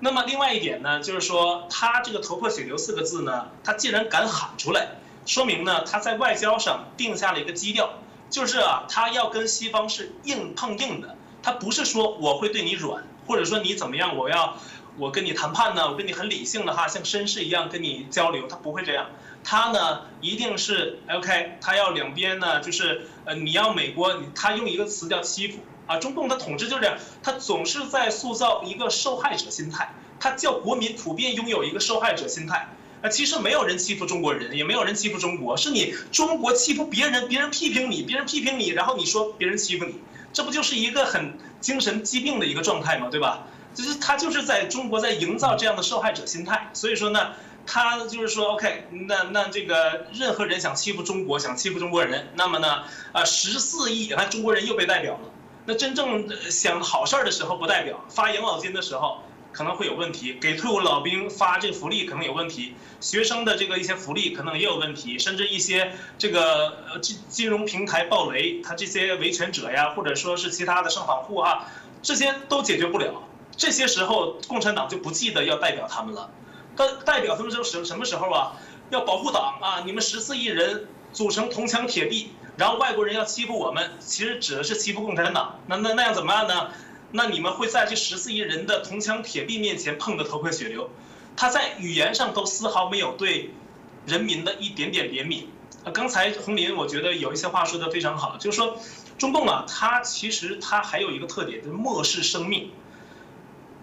[0.01, 4.88] 那么另外一点呢，就是说他这个头破血流四个字呢，他既然敢喊出来，
[5.27, 7.95] 说明呢他在外交上定下了一个基调。
[8.31, 14.57] 就是啊，他要跟西方是硬碰硬的，他不是说我会对你软，或者说你怎么样，我要
[14.97, 19.11] 我跟你谈判呢，我跟你很理性的哈，像绅士一样跟你交流，他不会这样，
[19.45, 32.68] 他呢一定是 OK，他要两边呢就是呃你要美国，他用一个词叫欺负啊，中共的统治就是这样，他总是在塑造一个受害者心态，他叫国民普遍拥有一个受害者心态。
[33.02, 39.96] 啊，其实没有人欺负中国人，也没有人欺负中国，是你中国欺负别人，别人批评你，别人批评你，然后你说别人欺负你，
[40.32, 43.08] 这不就是一个很精神疾病的一个状态吗？
[43.11, 43.48] 对吧？
[43.74, 47.32] 就是他就是在中国在营造这样的受害者心态，所以说呢，
[47.66, 55.31] 他就是说，OK，那那这个任何人想欺负中国，想欺负中国人，那么呢，啊，十四亿，看中国人又被代表了，
[55.66, 59.22] 那真正想好事儿的时候不代表，发养老金的时候。
[59.55, 71.66] 可能会有问题，给退伍老兵发这个福利可能有问题，学生的这个一些福利可能也有问题，甚至一些这个呃金金融平台暴雷，他这些维权者呀，或者说是其他的上访户啊，
[72.01, 73.29] 这些都解决不了。
[73.55, 76.31] 这些时候共产党就不记得要代表他们了，
[76.76, 78.52] 代代表他们是什什么时候啊？
[78.90, 79.82] 要保护党啊！
[79.87, 85.61] 你们十四亿人组成铜墙铁壁，然后外国人要欺负我们，其实指的是欺负共产党。
[85.66, 86.68] 那那那样怎么办呢？
[87.11, 90.90] 那你们会在这十四亿人的铜墙铁壁面前碰得头破血流，
[91.37, 93.54] 他在语言上都丝毫没有对
[94.04, 95.44] 人民的一点点怜悯。
[95.94, 98.76] 刚才洪林我觉得有一些话说得非常好，就是说
[99.16, 102.70] 中共啊，它其实它还有一个特点，就是漠视生命。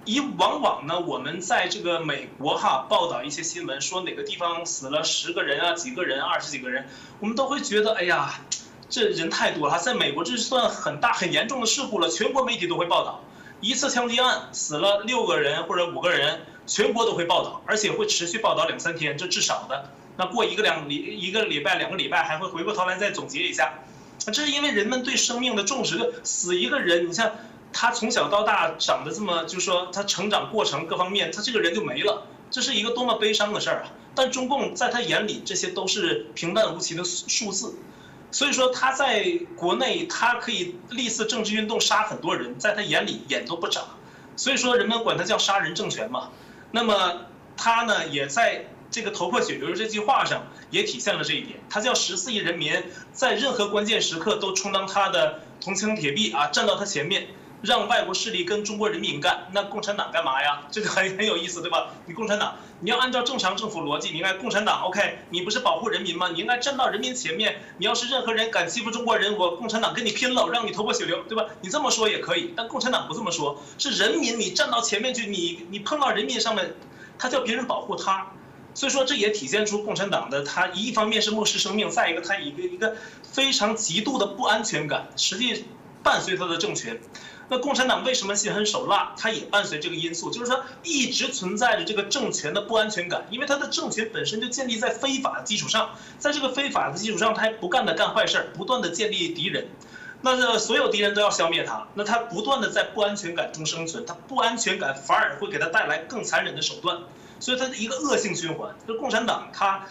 [0.06, 6.88] 以往往呢，我们在这个美国哈报道一些新闻，说哪个地方死了十个人啊，几个人，二十几个人，
[7.20, 8.42] 我们都会觉得，哎呀。
[8.92, 13.24] 这人太多了，在美国这算很大很严重的事故了，全国媒体都会报道。
[13.62, 19.92] 一次枪击案死了六个人或者五个人，全国都会报道，而且会持续报道两三天，这至少的。
[20.18, 23.76] 那过一个两礼一个礼拜两个礼拜，还会回过头来再总结一下。
[24.18, 26.16] 这是因为人们对生命的重视。
[26.24, 27.32] 死一个人，你像
[27.72, 33.92] 他从小到大长得这么，就是说他成长过程各方面，他这个人就没了，这是一个多么悲伤的事儿啊！
[34.16, 37.76] 但中共在他眼里，这些都是平淡无奇的数字。
[38.32, 43.82] 所以说他在国内，他可以历次政治运动杀很多人，在他眼里眼都不眨，
[44.36, 46.30] 所以说人们管他叫杀人政权嘛。
[46.72, 47.22] 那么
[47.56, 51.60] 他呢，也在这个头破血流这句话上也体现了这一点。
[51.70, 57.28] 他叫十四亿人民在任何关键时刻都充当他的铜墙铁壁啊，站到他前面。
[57.62, 60.62] 让外国势力跟中国人民干，那共产党干嘛呀？
[60.72, 61.90] 这个很 很有意思，对吧？
[62.06, 66.30] 你共产党，你要按照正常政府逻辑，你应该共产党 OK，你不是保护人民吗？
[66.30, 67.62] 你应该站到人民前面。
[67.78, 71.46] 你要是任何人敢欺负中国人，我共产党跟你拼了，我让你头破血流，对吧？
[71.62, 76.76] 你这么说也可以，但共产党不这么说，是人民你站到前面去，你你碰到人民上面，
[77.18, 78.32] 他叫别人保护他，
[78.74, 85.66] 所以说这也体现出共产党的他一方面是漠视生命，再一个他一个一个非常极度的不安全感，实际
[86.02, 87.02] 伴随他的政权。
[87.52, 89.14] 那共产党为什么心狠手辣？
[89.18, 99.68] 它也伴随这个因素，就是说一直存在着这个政权的不安全感，因为它的政权本身就建立在非法的基础上，在这个非法的基础上，它还不断的干坏事儿，不断的建立敌人，
[100.22, 107.00] 那这所有敌人都要消灭他，那他不断的在不安全感中生存，他不安全感反而会给他带来更残忍的手段，
[107.40, 108.76] 所以它的一个恶性循环。
[108.88, 109.88] 就共产党，它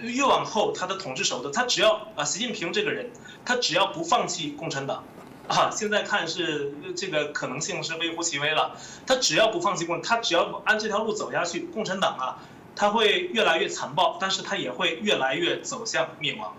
[0.00, 3.10] 越往后，它的统治手段，它只要啊，习近平这个人，
[3.44, 5.04] 他只要不放弃共产党。
[5.46, 8.76] 啊，现在看是这个可能性是微乎其微了。
[9.06, 12.38] 他只要不放弃共，他只要按这条路走下去，共产党啊，
[12.74, 16.54] 他会越来越残暴，但是他也会越来越走向灭亡。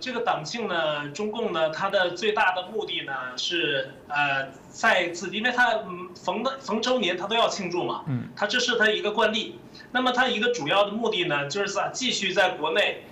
[0.00, 5.80] 这个党庆呢，中共呢，它的最大的目的呢是呃，在此，因为它
[6.14, 8.04] 逢的逢周年，它都要庆祝嘛。
[8.08, 8.28] 嗯。
[8.34, 9.58] 它这是它一个惯例。
[9.92, 13.04] 那么它一个主要的目的呢，就是在继续在国内。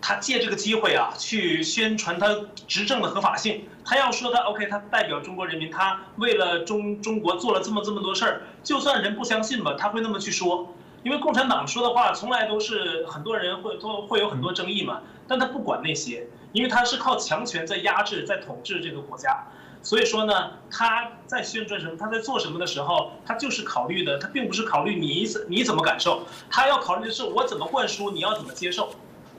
[0.00, 2.28] 他借这个机会啊，去宣传他
[2.66, 3.68] 执政的合法性。
[3.84, 8.42] 他要说他 OK，他代表中国人民，他为了中中国做了这么这么多事儿。
[8.62, 10.74] 就算人不相信吧，他会那么去说。
[11.02, 15.00] 因为共产党说的话从来都是很多人会都会有很多争议嘛。
[15.26, 19.46] 但他不管那些，因为他是靠强权在压制、在统治这个国家。
[19.82, 28.90] 所以说呢，他在宣传什么，他在做什么的时候，他就是考虑的，他并不是考虑你你怎么感受，他要考虑的是我怎么灌输，你要怎么接受。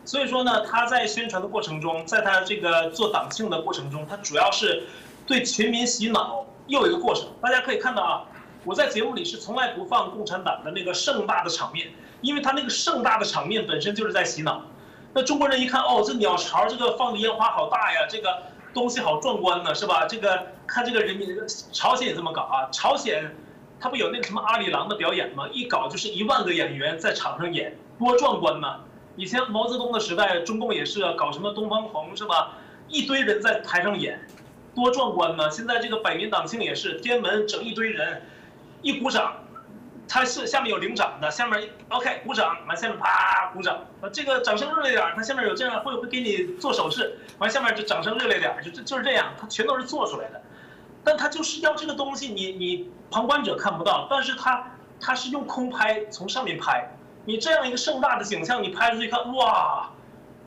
[0.03, 4.83] 所以说呢，他在宣传的过程中，在他这个做党庆的过程中，他主要是
[5.27, 7.27] 对全民洗脑，又一个过程。
[7.41, 8.23] 大家可以看到啊，
[8.65, 11.87] 我在节目里是从来不放共产党的那个盛大的场面，
[12.21, 14.63] 因为他那个盛大的场面本身就是在洗脑。
[15.13, 20.07] 那中国人一看，哦，这鸟巢这个放的烟花好大呀，这个东西好壮观呢，是吧？
[20.07, 21.27] 这个看这个人民，
[21.71, 23.35] 朝鲜也这么搞啊，朝鲜
[23.79, 25.47] 他不有那个什么阿里郎的表演吗？
[25.51, 28.67] 一搞就是一万个演员在场上演，多壮观呢！
[29.21, 32.53] 以前毛泽东的时代，中共也是搞什么东方红是吧？
[32.87, 34.19] 一堆人在台上演，
[34.73, 35.47] 多壮观呢！
[35.51, 38.23] 现在这个百年党庆也是，天安门整一堆人，
[38.81, 39.35] 一鼓掌，
[40.07, 50.41] 他是下面有领掌的，下面 OK 鼓掌，完下面啪鼓掌，这个掌声热烈点，他下面有这样会会给你做手势，完下面就掌声热烈点，就就就是这样，他全都是做出来的，
[51.03, 56.97] 但他就是要这个东西，你你旁观者看不到，但是他他是用空拍从上面拍。
[57.25, 59.91] 你这样一个盛大的景象，你拍出去看，哇，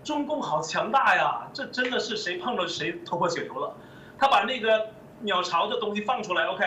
[0.03, 1.49] 中共好强大呀！
[1.53, 3.75] 这真的是谁碰着谁头破血流了。
[4.19, 4.89] 他把那个
[5.21, 6.65] 鸟巢的东西放出来，OK，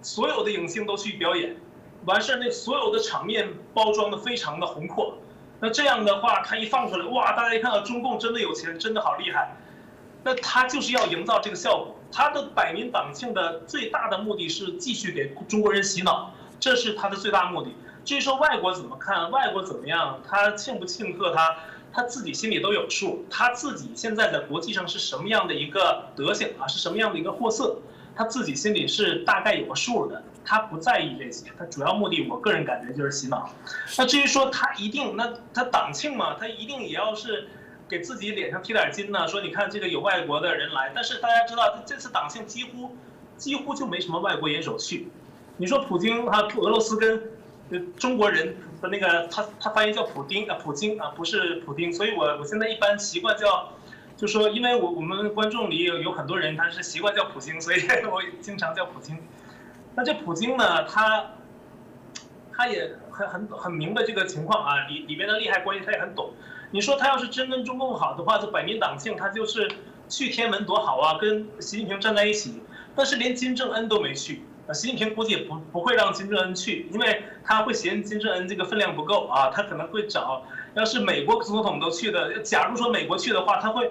[0.00, 1.56] 所有的影星都去表演，
[2.06, 5.18] 完事儿那所有的场面包装的非常的宏阔。
[5.60, 9.56] 那这样的话，他一放出来，哇，大家一看到中共真的有钱，真的好厉害。
[10.22, 11.96] 那他就是要营造这个效果。
[12.10, 17.74] 他的百年党庆的最大的目的是继续给中国人洗脑，这是他的最大目的。
[18.08, 21.56] 至于说外国怎么看，外国怎么样，他庆不庆贺他，
[21.92, 23.26] 他自己心里都有数。
[23.28, 26.66] 他自己现在在国际上是什么样的一个德行啊？
[26.66, 27.76] 是什么样的一个货色？
[28.16, 30.22] 他自己心里是大概有个数的。
[30.42, 33.50] 他不在意这些，他主要目的，我个人感觉就是洗脑。
[33.98, 37.48] 那至于说他一定，那他党庆嘛，他一定也要是
[37.90, 39.28] 给自己脸上贴点金呢。
[39.28, 42.96] 说你看这个有外国的人来，但是大家知道，这次党庆几乎
[43.36, 45.10] 几乎就没什么外国元首去。
[45.58, 47.36] 你说普京啊，俄罗斯跟。
[47.96, 53.72] 中国人的那个他他发音叫普丁啊，普京啊，不是普丁，所以我我现在一般习惯叫，
[54.16, 59.18] 就说因为我我们观众里有有很多人他是习惯叫普京，所以 我经常叫普京。
[59.94, 61.32] 那这普京呢，他
[62.52, 66.32] 他也很很很明白这个情况啊，里里边的利害关系他也很懂。
[66.70, 69.70] 你说他要是真跟中共好的话，这百年党庆他就是
[70.08, 72.62] 去天安门多好啊，跟习近平站在一起，
[72.94, 74.42] 但是连金正恩都没去。
[74.74, 80.42] 习近平估计也不不会让金正恩去，因为他会嫌金正恩这个分量不够啊，他可能会找，
[80.74, 83.90] 要是美国总统都去的，假如说美国去的话，他会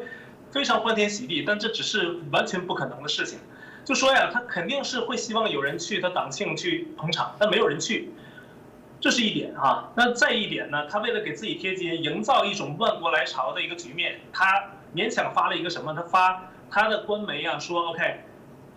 [0.52, 3.40] 非常欢天喜地，但这只是完全不可能的事情。
[3.84, 8.12] 就说呀，他肯定是会希望有人去他党庆去捧场，但没有人去，
[9.00, 9.90] 这是一点啊。
[9.96, 14.46] 那再一点呢，他为了给自己贴金，营造一种万国来朝的一个局面，他
[14.94, 15.94] 勉强发了一个什么？
[15.94, 18.22] 他发他的官媒啊，说 OK。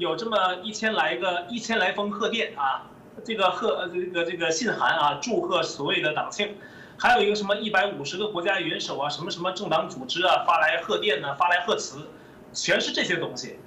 [0.00, 2.86] 有这么一千来个一千来封贺电啊，
[3.22, 6.56] 这个贺这个这个信函啊，祝贺所谓的党庆，
[6.98, 12.08] 还有一个什么一百五十个国家元首啊，什么什么政党组织啊发来贺电呢，发来贺词，
[12.54, 13.58] 全是这些东西。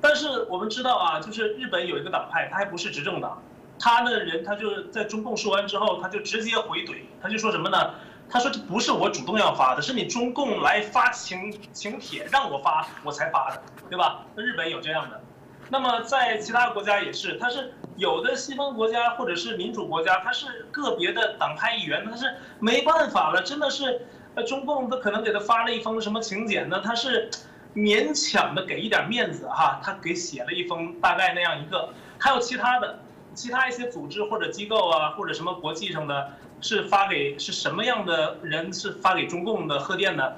[0.00, 3.42] 但是我们知道啊，就是日本有一个党派，他还不是执政党，
[3.78, 7.94] 他的人他就在中共说完之后，他就直接回怼，他就说什么呢？
[8.30, 14.24] 他说这不是我主动要发的，是你中共来发请请帖让我发，我才发的，对吧？
[14.34, 15.20] 那日本有这样的。
[15.68, 26.80] 那么在其他国家也是，它是有的西方国家或者是民主国家，它是个别的党派议员，他是没办法了，真的是，呃，中共他可能给他发了一封什么请柬呢？
[26.84, 27.28] 他是
[27.74, 31.88] 勉强的给一点面子哈，他给写了一封大概那样一个。
[32.18, 33.00] 还有其他的，
[33.34, 40.32] 其他一些组织或者机构啊，或者什么国际上的，是发给是什么样的人是发给中共的贺电呢？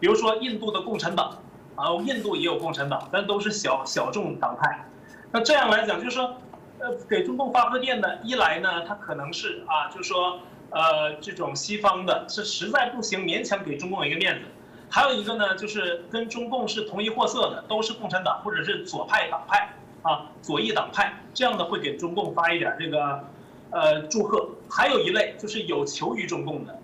[0.00, 1.38] 比如说印度的共产党。
[1.74, 4.84] 啊，印度也有共产党，但都是小小众党派。
[5.30, 6.36] 那这样来讲，就是说，
[6.78, 14.42] 呃，给中共发贺电的，一来呢，他可能是啊，就是说，呃，这种西方的，是实在不行，勉强给中共一个面子；
[14.90, 23.24] 还有一个呢，就是跟中共是同一货色的，都是共产党或者是左派党派啊，左翼党派，这样的会给中共发一点这个，
[23.70, 24.50] 呃，祝贺。
[24.68, 26.78] 还有一类就是有求于中共的，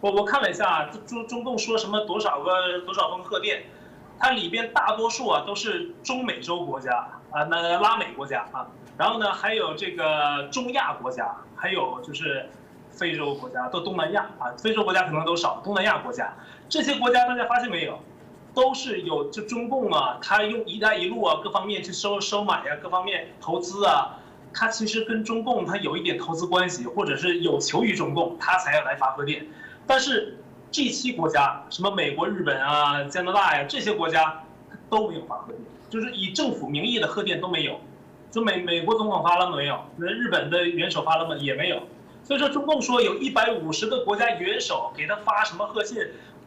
[0.00, 3.62] 我我看了一下，中中共说什么多少个多少封贺电。
[4.22, 6.92] 它里边大多数啊都是中美洲国家
[7.32, 8.64] 啊，那拉美国家啊，
[8.96, 12.48] 然后呢还有这个中亚国家，还有就是
[12.88, 16.32] 非洲国家，都东南亚啊，非洲国家可能都少，东南亚国家。
[16.68, 17.98] 这些国家大家发现没有，
[18.54, 24.20] 都是有就中共啊，他用“一带一路”啊各方面去收收买呀，各方面投资啊，
[24.54, 29.44] 他其实跟中共他有一点投资关系，或者是有求于中共，他才要来发贺电，
[29.84, 30.38] 但是。
[30.72, 34.42] G 七国家，什么美国、日本啊、加拿大呀，这些国家
[34.88, 35.60] 都没有发贺电，
[35.90, 37.78] 就是以政府名义的贺电都没有，
[38.30, 39.78] 就美美国总统发了没有？
[39.96, 41.36] 那日本的元首发了吗？
[41.36, 41.82] 也没有。
[42.24, 45.98] 所以说中共说有一百五十个国家元首给他发什么贺信，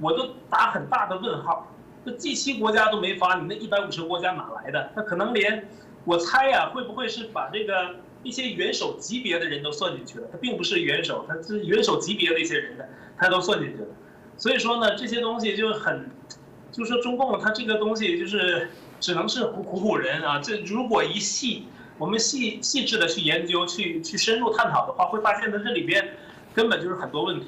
[0.01, 1.71] 我都打很大的问号。
[2.03, 4.89] 这 G7 国家都没发，你那一百五十个国家哪来的？
[4.95, 5.67] 他可能连，
[6.03, 10.27] 我猜呀，会不会是把这个一些元首级别的人都算进去了？
[10.31, 13.87] 他并不是元首，他是元首级别的一些人的，他都算进去了。
[14.37, 16.09] 所以说呢，这些东西就很，
[16.71, 18.69] 就是说中共他这个东西就是
[18.99, 20.39] 只能是唬唬人啊。
[20.39, 21.67] 这如果一细
[21.97, 26.15] 我们细细致的去研究、去去深入探讨的话，会发现呢这里边
[26.53, 27.47] 根本就是很多问题。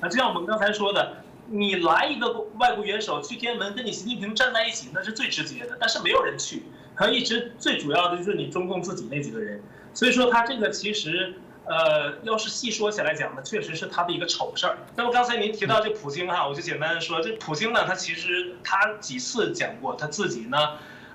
[0.00, 1.18] 啊，就像我们刚才说的。
[1.46, 5.76] 你来一个外国元首去天安门跟你习近平站在一起，那是最直接的。
[5.78, 6.62] 但是没有人去，
[6.94, 9.62] 可一直最主要的就是你中共自己那几个人。
[9.92, 11.34] 所以说他这个其实，
[11.66, 14.78] 呃，要是细说起来讲呢，确实是他的一个丑事儿。
[14.96, 20.58] 那么刚才您提到这普京哈，我就简单的说，这普京呢，他其实他几次讲过他自己呢，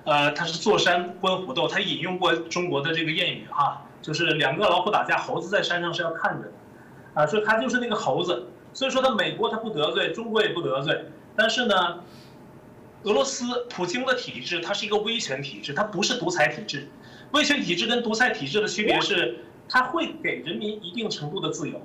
[0.05, 6.53] 呃，他是坐山观虎斗，他引用过中国的这个谚语哈，就是两个老虎打架，猴子在山上是要看着的，
[7.13, 8.47] 啊，说他就是那个猴子。
[8.71, 12.03] 所以说，他美国他不得罪，中国也不得罪，但是呢，
[13.01, 16.87] 俄罗斯普京的体制，它是一个威权体制，它不是独裁体制。
[17.31, 19.39] 威权体制跟独裁体制的区别是，
[19.69, 21.79] 它会给人民一定程度的自由。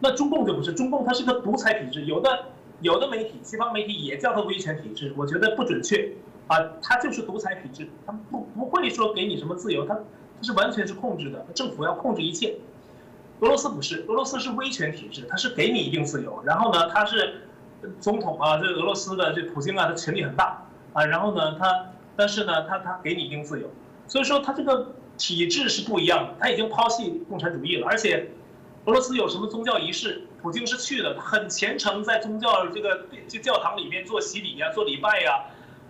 [0.00, 2.46] 那中共就不是，中共它是个独裁体制，有的
[2.80, 6.12] 有的媒体，西方媒体也叫它威权体制，我觉得不准确
[6.48, 12.56] 啊，它就是独裁体制，它不不会说给你什么自由，它它是完全是控制的，政府要控制一切。
[13.40, 17.48] 俄罗斯不是，俄罗斯是威权体制，它是给你一定自由，然后呢，他是
[18.00, 21.86] 总统啊，这俄罗斯的这普京啊，他权力很大啊，然后呢，他
[22.16, 23.68] 但是呢，他他给你一定自由，
[24.06, 28.30] 所以说他这个体制是不一样的，他已经抛弃共产主义了，而且
[28.84, 35.44] 俄罗斯有什么宗教仪式，普京是去的，很虔诚，在宗教这个就教堂里面做洗礼呀，做礼拜呀，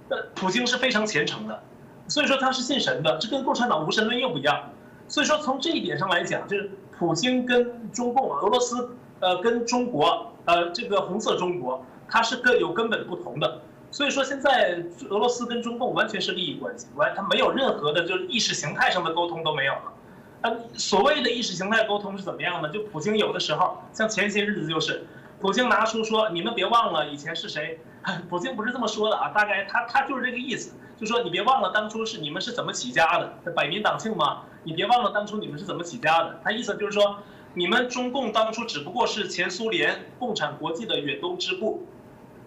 [0.09, 1.63] 那普京是非常虔诚的，
[2.09, 4.71] 所以说他是信神的，这跟共产党无神论又不一样，
[5.09, 6.71] 所以说从这一点上来讲，就是。
[6.97, 13.63] 普京跟中共、俄罗斯，呃，跟中国，呃，这个红色中国，它是各有根本不同的。
[13.95, 19.93] 所以说，现在俄罗斯跟中共完全是利益关系，完，他没有任何的，就是意识形态上的沟通都没有了。
[20.41, 22.69] 呃，所谓的意识形态沟通是怎么样的？
[22.71, 25.07] 就普京有的时候，像前些日子就是，
[25.41, 27.79] 普京拿出说，你们别忘了以前是谁。
[28.29, 34.41] 普京不是这么说的啊，大概他他就是这个意思，就说你别忘了当初是你们是怎么起家的，百民党庆嘛。
[34.65, 36.41] 你别忘了当初你们是怎么起家的。
[36.43, 37.19] 他意思就是说，
[37.55, 41.87] 你们中共当初只不过是前苏联共产国际的远东支部，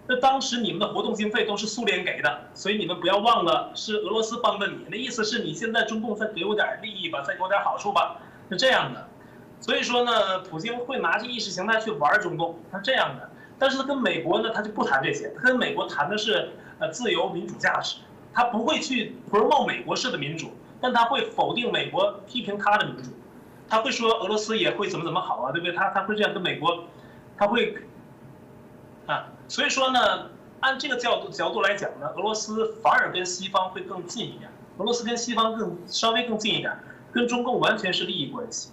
[0.08, 4.86] 那当时你们的活动经费都是苏联给的，所以你们不要忘了是俄罗斯帮的你。
[4.90, 8.16] 那意思是你现在中共再给我点利益吧，再给我点好处吧，
[8.50, 9.06] 是这样的。
[9.60, 13.30] 所以说呢，普京会拿着意识形态去玩中共，他这样的。
[13.58, 17.98] 但是他跟美国呢，他就不谈这些，他跟美国谈的是呃自由民主价值，
[18.32, 20.52] 他不会去 promote 美国式的民主。
[20.80, 23.10] 但他会否定美国，批评他的民主，
[23.68, 25.74] 他会说俄罗斯也会怎么怎么好啊，对不对？
[25.74, 26.84] 他他会这样跟美国，
[27.36, 27.76] 他会，
[29.08, 30.28] 啊，所以说呢，
[30.60, 36.78] 按这个角度角度来讲呢，俄罗斯反而跟西方会更近一点，俄罗斯跟西方更稍微更近一点，
[37.10, 38.70] 跟中共完全是利益关系，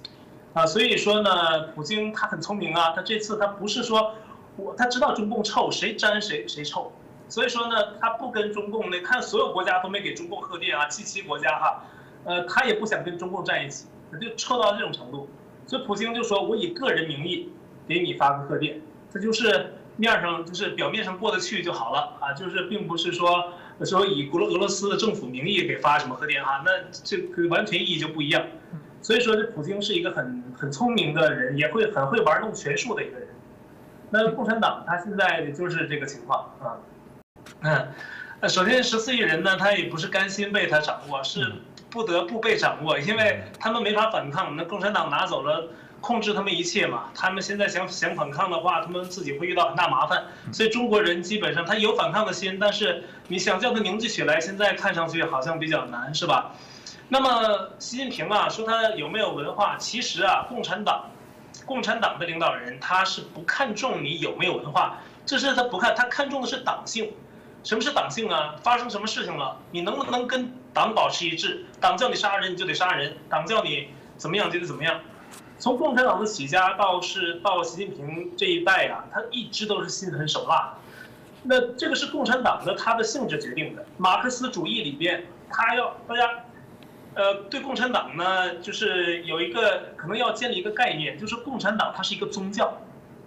[0.53, 4.13] 啊，所以说呢，普京他很聪明啊，他这次他不是说
[4.57, 6.91] 我他知道中共臭，谁沾谁谁臭。
[7.29, 11.83] 所以说呢，他不跟中共那看所有国家都没给中共贺电啊，七七国家哈，
[12.25, 15.29] 呃，他也不想跟中共站一起，他就臭到这种程度。
[15.65, 17.49] 所以普京就说：“我以个人名义
[17.87, 18.79] 给你发个贺电，
[19.11, 26.71] 这就是面上就是表面上过得去就好了啊，就是并不是说说以俄俄罗斯的政府名义给发什么贺电哈，那
[27.03, 28.45] 这个完全意义就不一样。
[29.01, 33.27] 所以说这普京是一个很很聪明的人，也会很会玩弄权术的一个人。
[34.09, 36.77] 那共产党他现在就是这个情况啊。”
[37.61, 37.87] 嗯，
[38.41, 41.53] 那首先十四亿人呢，他也不是甘心被他掌握，是
[41.91, 44.55] 不得不被掌握，因为他们没法反抗。
[44.55, 45.69] 那共产党拿走了
[46.01, 50.23] 控制他们一切嘛，他们现在想想反抗的话，他们自己会遇到很大麻烦。
[50.51, 56.51] 所以中国人基本上他有反抗的心，但是你想叫他凝聚起来，现在看上去好像比较难，是吧？
[57.09, 59.77] 那么习近平啊，说他有没有文化？
[59.77, 61.05] 其实啊，共产党，
[61.65, 67.11] 共产党的领导人他是不看重你有没有文化，这是他不看，他看重的是党性。
[67.63, 68.55] 什么是党性啊？
[68.61, 69.57] 发生什么事情了？
[69.71, 71.65] 你能不能跟党保持一致？
[71.81, 73.87] 党叫你杀人，你就得杀人；党叫你
[74.17, 74.99] 怎么样，就得怎么样。
[75.57, 80.73] 从共产党的起家到是到习近平这一代啊，他一直都是心狠手辣。
[81.43, 83.85] 那这个是共产党的它的性质决定的。
[83.97, 86.27] 马克思主义里边，他要大家，
[87.13, 92.81] 呃，对共产党呢，就是有一个可能要建立一个概念，就是共产党它是一个宗教，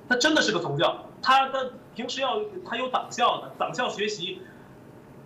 [0.08, 1.06] 它真的是个宗教。
[1.22, 4.42] 它的平时要它有党校的党校学习，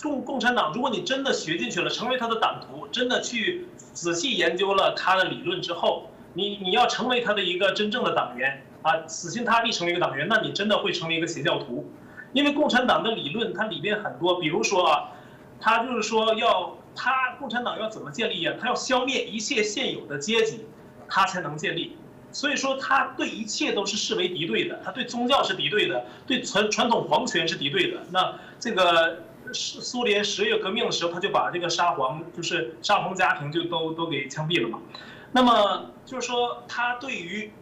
[0.02, 11.90] 共共产党，如果你真的学进去了，成为他的党徒，真的去仔细研究了他的理论之后，你你要成为他的一个真正的党员啊，死心塌地成为一个党员，那你真的会成为一个邪教徒，
[12.32, 15.10] 因为共产党的理论它里面很多，比如说啊，
[15.60, 18.54] 他就是说要他共产党要怎么建立啊？
[18.60, 20.66] 他要消灭一切现有的阶级，
[21.08, 21.96] 他才能建立。
[22.34, 27.98] 所以说，他对一切都是视为敌对的，他对宗教是敌对的，对传传统皇权是敌对的。
[28.10, 34.78] 那这个是苏联十月革命的时候，他就把这个沙皇，就是沙皇家庭就都都给枪毙了嘛。
[35.32, 37.52] 那么就是说，他对于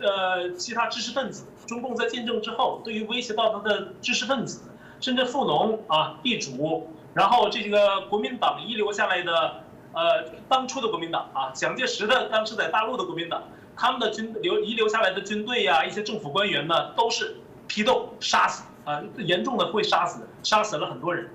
[0.00, 4.62] 呃其他知识分子，中共在建政之后，对于威胁到他的知识分子，
[5.00, 9.62] 甚至富农啊、地主，然后这个国民党遗留下来的
[9.92, 13.42] 呃当初的国民党啊，蒋介石的当时在大陆的国民党。
[13.80, 17.36] 他们的军留遗留下来的军队呀，一些政府官员呢，都是
[17.68, 21.30] 批斗杀死啊，严重的会杀死，杀死了很多人。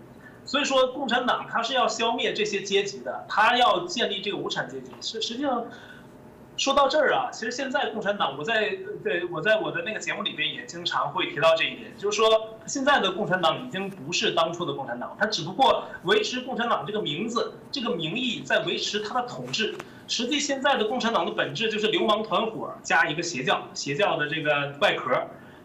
[0.46, 4.92] 所以说，共产党它是要消灭这些阶级的，它要建立这个无产阶级。
[5.02, 5.66] 实实际上。
[6.56, 19.76] 说到这儿啊，其实现在共产党，我在对我在我的那个节目里边也经常会提到这一点，就是说现在的共产党已经不是当初的共产党，它只不过维持共产党这个名字、这个名义在维持它的统治。
[20.08, 25.10] 实际现在的共产党的本质就是流氓团伙加一个邪教，邪教的这个外壳，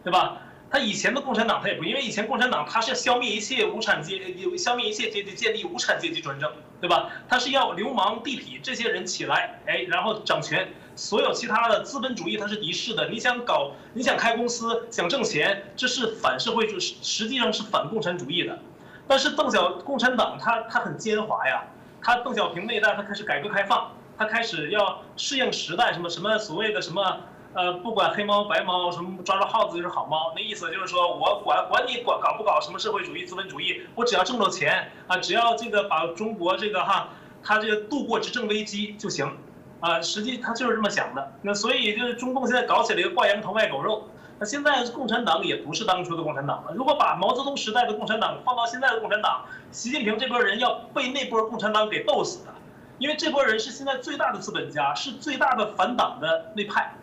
[0.03, 0.39] 对吧？
[0.71, 4.21] 他以前的共产党他也不，因为以前共产党他是消灭一切无产阶，
[4.59, 7.11] 消灭一切阶级，建立无产阶级专政，对吧？
[7.27, 13.09] 他是要流氓地痞这些人起来，哎，然后掌权，所有其他的资本主义他是敌视的。
[13.09, 18.59] 你想搞，你想开公司，想挣钱，这是反社会主义，实际上是反共产主义的。
[19.07, 21.65] 但是邓小共产党他他很奸猾呀，
[22.03, 27.21] 他邓小平那一代他开始改革开放，他开始要适应时代，什么什么所谓的什么。
[27.55, 37.09] 呃，不管黑猫白猫，什么抓着耗子就是好猫，那意思就是说我管管你管搞不搞什么社会主义、资本主义，我只要挣着钱啊，只要这个把中国这个哈，
[37.43, 39.37] 他这个度过执政危机就行，
[39.81, 41.33] 啊，实际他就是这么想的。
[41.43, 44.09] 那所以就是中共现在搞起了一个挂羊头卖狗肉。
[44.39, 46.73] 那现在共产党也不是当初的共产党了。
[46.73, 52.53] 如果把毛泽东时代的共产党放到现在的共产党，习近平这波人要被那波共产党给斗死的，
[52.99, 56.95] 因为这波人是现在最大的资本家，是最大的反党的那派。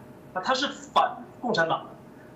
[0.41, 1.89] 他是反共产党的，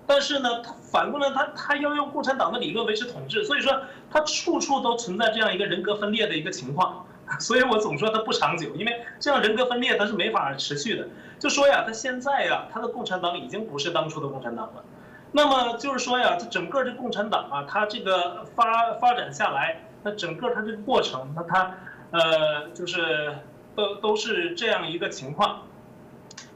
[0.06, 3.80] 但是呢，他反过来，他他要用共产党的理论维持统治，所以说
[4.10, 7.06] 他处处都存在这样一个人格分裂的一个情况，
[7.38, 11.06] 所以我总说他不长久，因为这样人格分裂他是没法持续的。
[11.38, 14.84] 就说呀，他现在呀，他的共产党已经不是当初的共产党了，
[15.32, 21.74] 那么就是说呀，这整个这共产党啊，它这个发发展下来，那整个它这个过程，那它
[22.10, 23.36] 呃，就是
[23.74, 25.62] 都都是这样一个情况。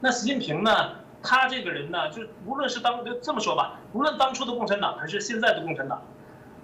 [0.01, 0.71] 那习近平呢？
[1.25, 5.99] 他这个人呢，就无论是当就这么说吧，无论当初的共产党还是现在的共产党，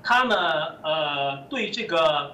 [0.03, 0.35] 他呢，
[0.83, 2.33] 呃，对这个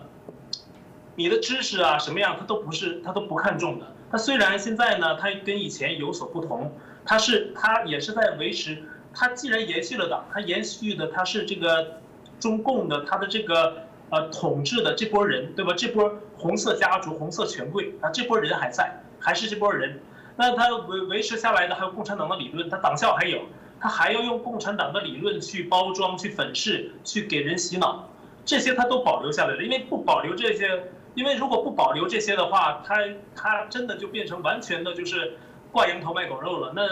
[1.15, 3.87] 你的知识啊什么样，他都不是，他都不看重的。
[4.11, 6.71] 他虽然现在呢，他跟以前有所不同，
[7.05, 12.01] 他是他也是在维持，他既然延续了党，他延续的他是这个
[12.39, 15.73] 中共的他的这个呃统治的这波人，对吧？
[15.77, 19.99] 这波红色家族、红色权贵啊，这波人还在，还是这波人。
[20.39, 23.41] 那他维维持下来的还有共产党的理论，他党校还有，
[23.81, 28.07] 他还要用共产党的理论去包装、去粉饰、去给人洗脑，
[28.45, 29.63] 这些他都保留下来了。
[29.63, 32.97] 因为不保留这些，因为如果不保留这些的话，他
[33.35, 35.39] 他真的就变成完全的就是
[35.71, 36.71] 挂羊头卖狗肉了。
[36.75, 36.87] 那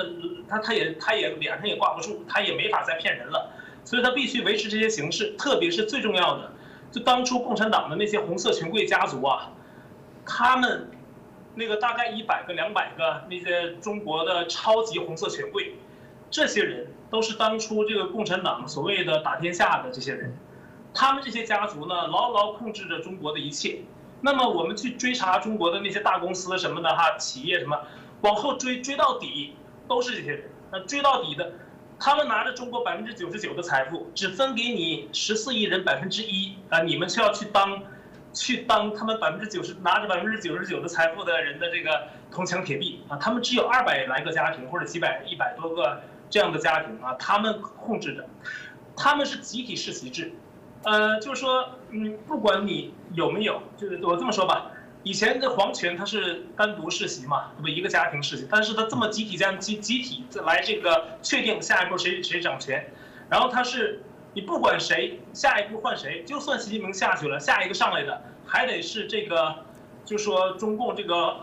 [0.49, 3.51] 他他也他也脸上也挂不住，他也没法再骗人了。
[3.83, 6.51] 所以他必须维持这些形式，特别是最重要的，
[6.91, 9.51] 就当初共产党的那些红色权贵家族啊，
[10.25, 10.89] 他们。
[11.55, 15.75] 那个大概一百个、两百个那些中国的超级红色权贵，
[16.29, 20.35] 这些人都是当初这个共产党所谓的打天下的这些人，
[20.93, 23.79] 他们这些家族呢，牢牢控制着中国的一切。
[24.21, 27.79] 那么我们去追查中国的那些大公司什么的哈，企业什么，
[28.21, 29.55] 往后追追到底
[29.87, 30.49] 都是这些人。
[30.71, 31.53] 那追到底的，
[31.99, 37.81] 他们拿着中国百分之九十九的财富，只分给你十四亿人百分之一啊，你们却要去当。
[38.36, 48.27] 去当他们百分之九十拿着百分之九十九的财富的人的这个铜墙铁壁啊，他们只有二百来个家庭或者几百一百多个这样的家庭啊，他们控制着，
[48.93, 50.33] 他们是集体世袭制，
[50.83, 54.69] 呃，就是说，嗯，不管你有没有，就是我这么说吧，
[55.03, 57.69] 以前的皇权它是单独世袭嘛，不？
[57.69, 62.86] 一个家庭世袭，但是他这么集体这样集集体来这个确定下一步谁谁掌权，
[63.29, 64.03] 然后他是。
[64.36, 69.55] 你不管谁，下一步换谁，就算习近平下去了，下一个上来的还得是这个，
[70.03, 71.38] 就说中共这个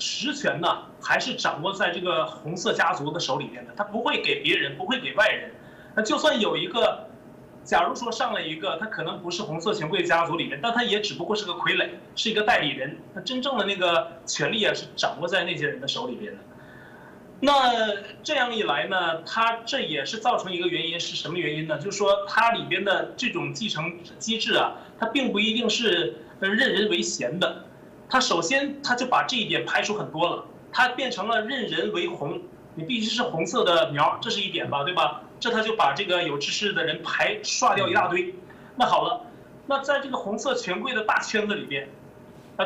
[0.00, 5.52] 实权呢，还是掌握在这个红色家族的手里面的，他不会给别人，不会给外人。
[5.94, 7.06] 那就算有一个
[7.62, 12.98] 假如说上了一个，他可能不是红色权贵家族里面，但他也只不过是个傀儡，是一个代理人。
[13.14, 16.38] 他真正的那个权力啊，是掌握在那些人的手里边的。
[17.44, 21.76] 那这样一来呢，它这也是造成一个原因，是什么原因呢？
[21.76, 27.64] 就是说它里边的这种继承机制啊，它并不一定是任人为贤的。
[28.08, 32.40] 它首先它就把这一点排除很多了，它变成了任人为红，
[32.76, 35.22] 你必须是红色的苗，这是一点吧，对吧？
[35.40, 38.32] 这它就把这个有知识的人排刷掉一大堆，
[38.76, 39.26] 那好了，
[39.66, 41.88] 那在这个红色权贵的大圈子里边，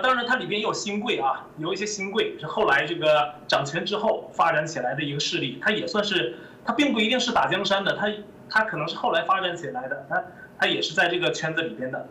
[0.00, 8.10] 当然它里边也有新贵啊，有一些新贵是后来这个掌权之后发展起来的一个势力，它也算是，它并不一定是打江山的，它
[8.48, 10.24] 它可能是后来发展起来的，它
[10.58, 12.08] 它也是在这个圈子里边的，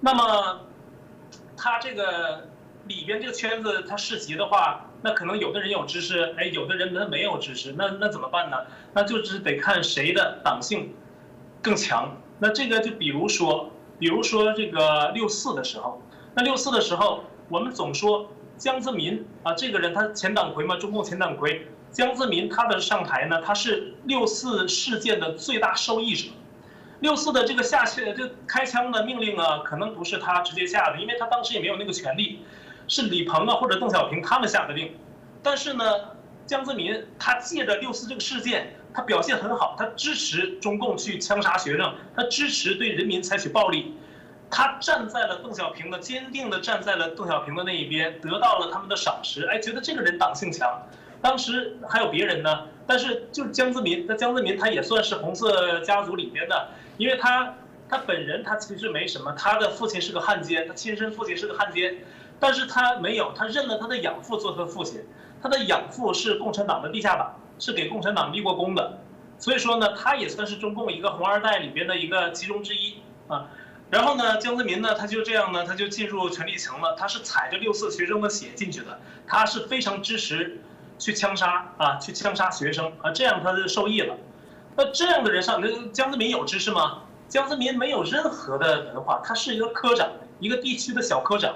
[0.00, 0.60] 那么，
[1.56, 2.48] 它这个
[2.86, 4.86] 里边这个圈子它世袭的话。
[5.02, 8.58] 那可能有的人有知识，哎，有的人他没有知识，那那怎么办呢？
[8.92, 10.94] 那就是得看谁的党性
[11.62, 12.18] 更强。
[12.38, 16.02] 那这个就比如说，比如说这个六四的时候，
[16.34, 26.28] 那六四的时候，我们总说江泽民啊，这个人他前党魁嘛，中共前党魁江泽民他的上台呢，他是六四事件的最大受益者。
[27.00, 32.40] 六四的这个下去这开枪的命令啊，可能不是他直接下的，因为他当时也没有那个权利。
[32.88, 34.96] 是李鹏啊，或者邓小平他们下的令，
[35.44, 35.84] 但是呢，
[36.44, 43.94] 江泽民他借着六四这个事件，他表现很好，他支持中共去枪杀学生，他支持对人民采取暴力，
[44.50, 50.82] 他站在了邓小平的坚定的站在了邓小平的那一边，得到了他们的赏识，哎，觉得这个人党性强。
[51.22, 57.54] 当时还有别人呢，但是就是江泽民，那江泽民他也算是红色家族里边的，因为他
[57.88, 61.98] 他本人他其实没什么，他的父亲是个汉奸，他亲生父亲是个汉奸。
[62.42, 65.04] 但是他没有，他认了他的养父做他的父亲，
[65.42, 68.98] 他的养父是共产党的地下党，是给共产党立过功的，
[69.38, 72.94] 所以说呢，他也算是中共一个红二代里边的一个其中之一
[73.28, 73.46] 啊。
[73.90, 80.60] 然后呢，江泽民呢，他就这样呢，他就进入权力层了，他是踩着六四学生的血进去的，他是非常支持
[80.98, 84.16] 去枪杀啊，去枪杀学生啊，这样他就受益了。
[84.76, 87.02] 那这样的人上，那江泽民有知识吗？
[87.28, 91.54] 江泽民没有任何的文化，他是一个科长，一个地区的小科长。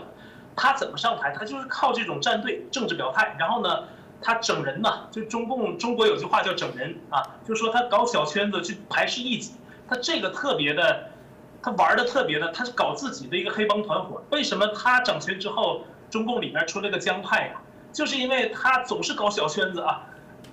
[0.57, 1.33] 他怎么上台？
[1.37, 3.85] 他就是靠这种站队、政治表态，然后呢，
[4.21, 9.55] 他整人嘛，就中共中国有句话叫整人啊，就是说他搞小圈子去排斥异己，
[9.89, 11.11] 他这个特别的，
[11.65, 14.23] 他玩的特别的，他是搞自己的一个黑帮团伙。
[14.29, 17.55] 为什么他掌权之后，中共里面出了个江派呀？
[17.91, 20.03] 就是因为他总是搞小圈子啊，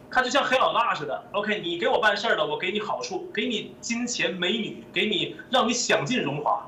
[0.10, 1.22] 他就像黑老大似的。
[1.34, 6.66] OK，你给我办事儿了，我给你好处，给你金钱、美女，给你让你享尽荣华。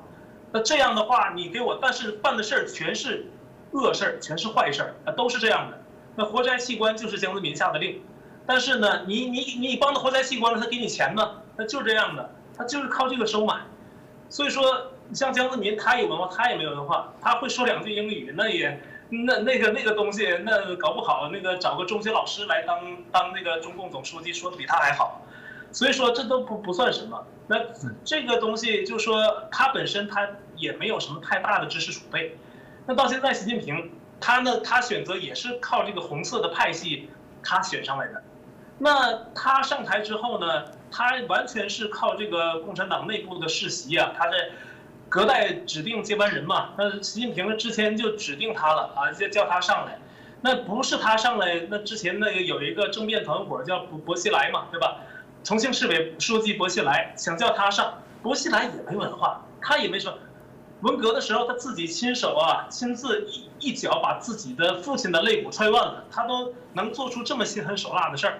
[0.51, 3.25] 那这样的话，你给我，但是办的事儿全是
[3.71, 5.81] 恶事儿，全是坏事儿啊，都是这样的。
[6.17, 8.01] 那活摘器官就是江泽民下的令，
[8.45, 11.37] 但是呢，你你你帮他活摘器官了，他给你钱呢？
[11.55, 13.61] 那就是这样的，他就是靠这个收买。
[14.33, 25.21] 所以说，像江泽民，他有文化，他也没有文化，他会说两句英语，那也那那个那个东西，那搞不好那个找个中学老师来当当那个中共总书记，说的比他还好。
[25.71, 27.23] 所以说这都不不算什么。
[27.45, 27.57] 那
[28.03, 29.21] 这个东西就是说，
[29.51, 32.35] 他本身他也没有什么太大的知识储备。
[32.87, 37.07] 那到现在，习近平他呢，他选择也是靠这个红色的派系
[37.43, 38.23] 他选上来的。
[38.83, 44.49] 那他上台之后呢，他完全是靠这个共产党内部的世袭啊，他在
[45.07, 46.71] 隔代指定接班人嘛。
[46.77, 49.97] 那习近平之前就指定他了啊，就叫他上来。
[50.41, 54.97] 那不是他上来，那之前那个有一个政变团伙叫薄薄熙来嘛，对吧？
[55.45, 60.13] 重庆市委书记薄熙来想叫他上，薄熙来也没文化，他也没说。
[60.81, 68.39] 文革的时候，他自己亲手啊，亲自一一脚把自己的父亲的肋骨踹断了，他都能做出这么心狠手辣的事儿。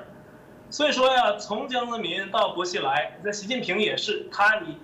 [0.74, 4.80] 所以说呀，从江泽民到薄熙来，那习近平也是他，你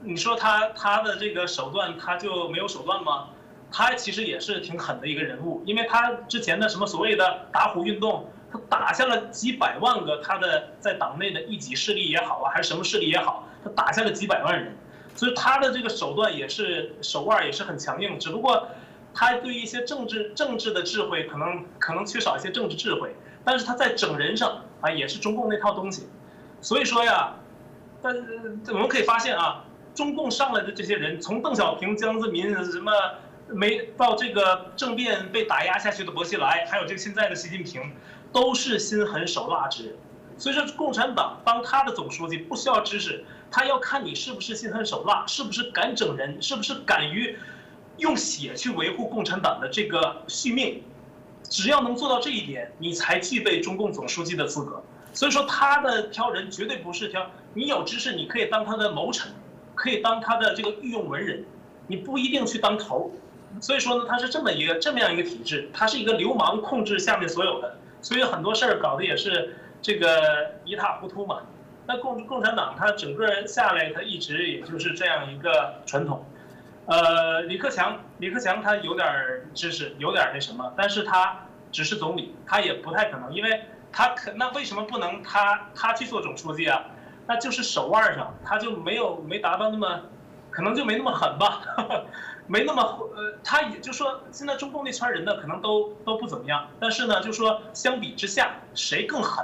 [0.00, 3.28] 你说他他的这个手段，他就没有手段吗？
[3.70, 8.26] 他其实也是挺狠的一个人物，因为他之前的什么所谓的打虎运动。
[8.50, 14.74] 他打下了几百万个他的在党内的一己势力也好啊，还是什么势力也好，他打下了几百万人，
[15.14, 18.18] 所以他的这个手段也是手腕也是很强硬。
[18.18, 18.66] 只不过
[19.12, 23.14] 他对一些政治政治的智慧可能可能缺少一些政治智慧，
[23.44, 26.08] 但是他在整人上啊也是中共那套东西。
[26.60, 27.34] 所以说呀，
[28.02, 28.14] 但
[28.68, 29.64] 我们可以发现啊，
[29.94, 32.92] 中共上来的这些人，从邓小平、江泽民什么
[33.48, 37.92] 没到这个政变被打压下去的薄熙来，还有这个现在的习近平。
[38.34, 39.94] 都是心狠手辣之人，
[40.36, 47.38] 所以说共产党当他的总书记不需要知识，他要看你是不是心狠手辣，是不是敢整人，是不是敢于
[47.98, 50.82] 用血去维护共产党的这个续命。
[51.48, 54.82] 只要能做到这一点，你才具备中共总书记的资格。
[55.12, 59.30] 所以说他的挑人绝对不是挑你有知识，你可以当他的谋臣
[59.74, 61.44] 可以当他的这个御用文人，
[61.86, 63.12] 你不一定去当头。
[63.60, 71.42] 所以说呢，他是这么一个这么样一个体制，他是一个流氓控制下面所有的，所以很多事儿搞得也是这个一塌糊涂嘛。
[71.86, 76.26] 那共共产党他整个下来，他一直也就是这样一个传统。
[76.86, 79.06] 呃，李克强，李克强他有点
[79.54, 86.84] 知识，有点那什么，但是他只是总理，他也不太可能，因为他可那为什么不能他他去做总书记啊？
[87.26, 90.02] 那就是手腕上他就没有没达到那么，
[90.50, 91.62] 可能就没那么狠吧。
[92.46, 92.82] 没那么
[93.16, 96.68] 呃，他也就说，现在中共那圈人呢，可能都都不怎么样。
[96.78, 99.42] 但是呢，就说相比之下，谁更狠，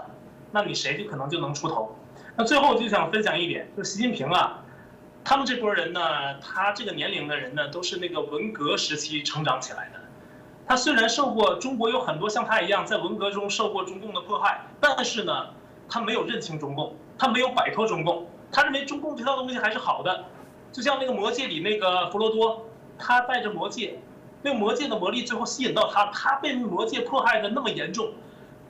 [0.52, 1.96] 那你谁就可能就能出头。
[2.36, 4.62] 那最后就想分享一点，就习近平啊，
[5.24, 10.00] 他们这波人呢，他这个年龄的人呢，都是那个文革时期成长起来的。
[10.66, 15.48] 他虽然受过中国有很多像他一样在文革中受过中共的迫害，但是呢，
[15.88, 20.24] 他没有认清中共，他没有摆脱中共，他认为中共这套东西还是好的。
[20.72, 22.66] 就像那个魔戒里那个弗罗多。
[23.02, 23.98] 他带着魔戒，
[24.42, 28.12] 那魔戒的魔力最后吸引到他，他被魔戒迫害的那么严重，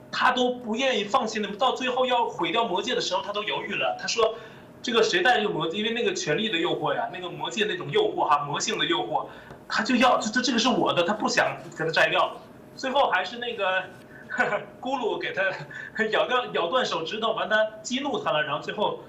[0.09, 1.37] 他都不愿意放弃。
[1.41, 3.97] 那么到最后要毁掉魔戒的时候，他都犹豫了。
[3.99, 4.35] 他说
[4.81, 5.77] ：“这个谁带这个魔戒？
[5.77, 9.27] 因为那个权力的诱惑呀，那个魔戒那种诱惑哈，魔性的诱惑，
[9.67, 12.35] 他就要这这这个是我的，他不想给他摘掉。
[12.75, 13.83] 最后还是那个
[14.81, 18.99] 咕噜给他咬掉咬断手指头，完他激怒他了，然后最后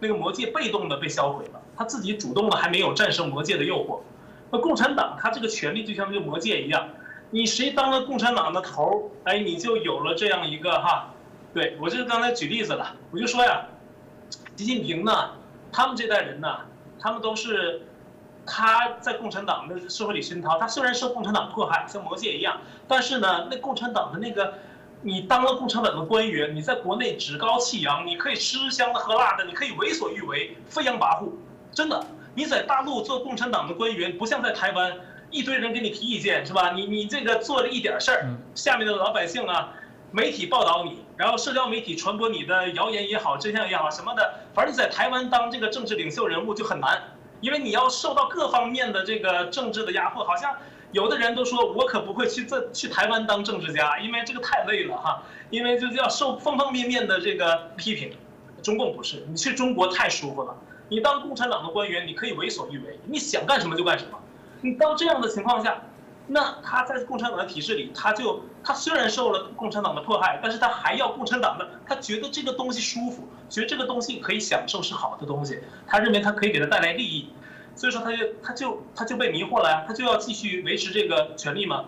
[0.00, 4.00] 那个魔戒被动的被销毁了，他自己主动的还没有战胜魔戒的诱惑。”
[4.50, 6.86] 那共产党他这个权力就像这个魔戒一样，
[7.30, 11.08] 你谁当了共产党的头哎，你就有了这样一个哈，
[11.54, 13.64] 对我就是刚才举例子了，我就说呀，
[14.56, 15.30] 习近平呢，
[15.72, 16.48] 他们这代人呢，
[17.00, 17.82] 他们都是
[18.46, 24.54] 他在共产党的社会里熏陶，他虽然受共产党迫害，像魔戒一样，但是呢，那共产党的那个，
[25.00, 31.30] 你当了共产党的官员，你在国内趾高气扬，你可以吃香的喝辣的，你可以为所欲为，飞扬跋扈，
[31.72, 32.04] 真的。
[32.34, 34.92] 你在大陆做共产党的官员，不像在台湾，
[35.30, 36.72] 一堆人给你提意见，是吧？
[36.72, 39.74] 你你这个做了一点事儿，下面的老百姓啊，
[40.14, 47.02] 媒体报道你，然后社交媒体传播你的谣言也好，真相也好什么的，反正你在台湾当这个政治领袖人物就很难，
[47.40, 50.22] 因为你要受到各方面的这个政治的压迫。
[50.22, 50.54] 好像
[50.92, 58.12] 有的人都说我可不会去这去台湾当政治家，因为这个太累了哈，因为就是要受方方面面的这个批评。
[58.62, 60.54] 中共不是，你去中国太舒服了。
[60.88, 64.18] 你当共产党的官员，你可以为所欲为，你想干什么就干什么。
[64.60, 65.82] 你到这样的情况下，
[66.26, 77.30] 那他在共产党的体制里，他就他虽然受了共产党的迫害，但是他还要共产党的，他觉得这个东西舒服，觉得这个东西可以享受是好的东西，他认为他可以给他带来利益，
[77.74, 81.84] 所以说他就他就他就被迷惑了呀，他就要继续维持这个权利嘛。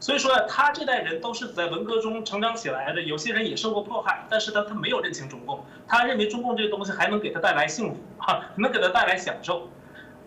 [0.00, 9.68] 所以说，他这代人都是在文革中成长起来的，有些人也受过迫害，但是他他没有认清中共，他认为中共这个东西还能给他带来幸福，哈，能给他带来享受，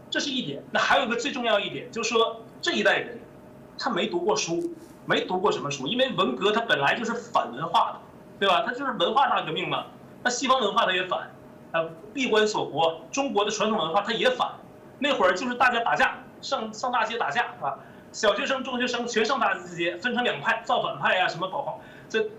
[0.10, 0.62] 这是一点。
[0.72, 3.18] 那还有一个最重要一点，就是说这一代人，
[3.82, 4.72] 他没读过书，
[5.08, 8.00] 没读过什么书，因为文革它本来就是反文化的，
[8.40, 8.64] 对吧？
[8.64, 9.86] 它就是文化大革命嘛，
[10.22, 11.32] 那西方文化它也反，
[11.72, 14.52] 啊，闭关锁国，中国的传统文化它也反，
[15.00, 17.74] 那会儿就是大家打架，上上大街打架，啊。
[18.12, 21.80] 小学生、中学生全上大街，分成两派，造反派呀，什么保皇，
[22.10, 22.30] 这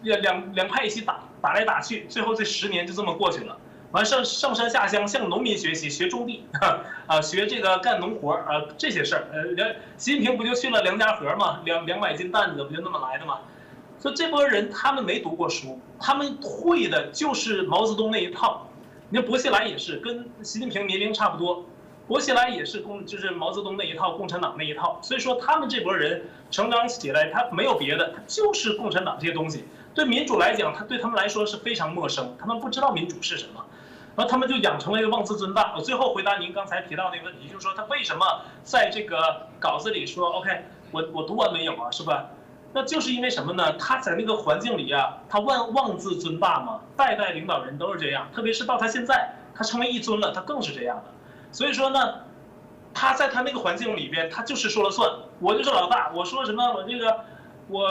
[0.00, 3.54] 两两两派一起打，打来打去，最后这十年就这么过去了。
[3.92, 6.44] 完上上山下乡，向农民学习，学种地，
[7.06, 9.26] 啊，学这个干农活啊，这些事儿。
[9.32, 13.38] 呃，梁习近平不就去了梁家河嘛，两两百斤担子不就那么来的嘛？
[14.00, 18.68] 说这波人他们没读过书，他们会的就是毛泽东那一套。
[19.08, 21.64] 你看薄熙来也是，跟习近平年龄差不多。
[22.06, 24.98] 薄熙来也是共，就是毛泽东那一套，共产党那一套。
[25.02, 29.64] 所以说，他们这波人成长起来，他没有别的，他就是共产党这些东西。
[29.94, 33.64] 对民主来讲，他对他们来说是非常陌生，他们不知道民主是什么，
[34.18, 35.72] 然后他们就养成了一个妄自尊大。
[35.76, 40.50] 我最后回答您刚才提到那个问题，就是说他为什么在这个稿子里说 OK，
[40.90, 42.26] 我我读完没有啊，是吧？
[42.72, 43.74] 那就是因为什么呢？
[43.74, 51.04] 他在那个环境里啊，他妄妄自尊大嘛，代代领导人都是这样，特别是到他现在，他成为一尊了，他更是这样的。
[51.52, 52.14] 所以说呢，
[52.92, 55.08] 他在他那个环境里边，他就是说了算，
[55.38, 57.20] 我就是老大，我说什么我这个，
[57.68, 57.88] 我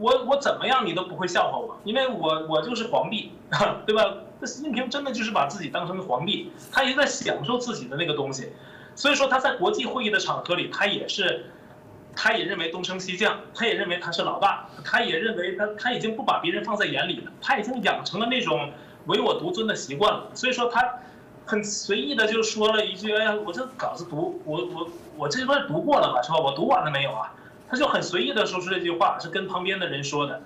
[0.00, 3.34] 我我怎么样你都不会笑话我，因为我我就是皇帝，
[3.84, 4.02] 对吧？
[4.40, 8.52] 那习近平真的就是把自己当成皇帝，他也在享受自己的那个东西，
[8.94, 11.46] 所以说他在国际会议的场合里，他也是，
[12.14, 18.72] 他也认为东升西降，他也认为他是老大，他也认为他他已经不把别人放在眼里了，他已经养成了那种
[19.06, 20.82] 唯我独尊的习惯了，所以说他。
[21.50, 26.38] 很随意的就说了一句：“哎呀，我这稿子读我我我这段读过了吧，是吧？
[26.38, 27.32] 我读完了没有啊？”
[27.66, 30.42] 他就很随意的说出这句话，是跟旁边的人说的。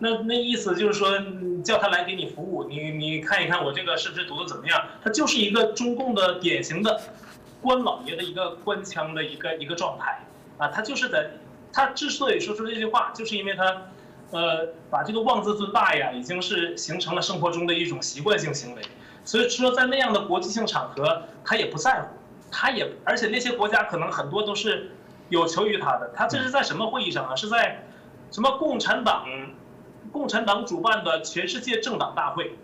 [0.00, 1.18] 那那意思就是说，
[1.64, 4.80] 叫他来给你服务，你你看一看我这个是不是读的怎么样？
[5.02, 7.00] 他就是一个中共的典型的
[7.60, 10.20] 官老爷的一个官腔的一个一个状态
[10.56, 11.30] 啊，他就是在
[11.72, 13.88] 他之所以说出这句话，就是因为他
[14.30, 18.82] 呃把这个妄自尊大呀，已经是形成了生活中的一种习惯性行为，
[19.24, 22.08] 所以说在那样的国际性场合，他也不在乎，
[22.52, 24.92] 他也而且那些国家可能很多都是
[25.28, 27.34] 有求于他的，他这是在什么会议上啊？
[27.34, 27.84] 是在
[28.30, 29.26] 什么共产党？
[30.10, 32.56] 共产党主办的全世界政党大会，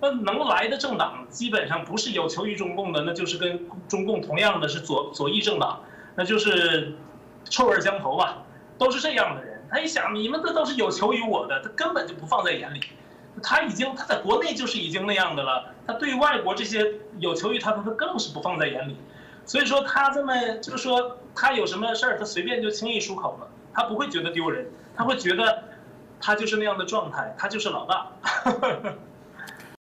[0.00, 5.80] 那能来的政党基本上不是有求于中共的，那就是跟中共同样的是左左翼政党，
[6.16, 6.94] 那就是
[7.44, 8.42] 臭味相投吧，
[8.78, 9.62] 都是这样的人。
[9.70, 12.80] 他一想，你们这都是有求于我的，他根本就不放在眼里。
[13.42, 16.84] 他已经他在国内就是已经那样的了，他对外国这些
[17.18, 18.96] 有求于他的，他更是不放在眼里。
[19.46, 25.64] 所以说他这么就是说，他有什么事儿，他随便就轻易出口了，他不会觉得丢人，他会觉得。
[26.22, 28.06] 他就是那样的状态，他就是老大。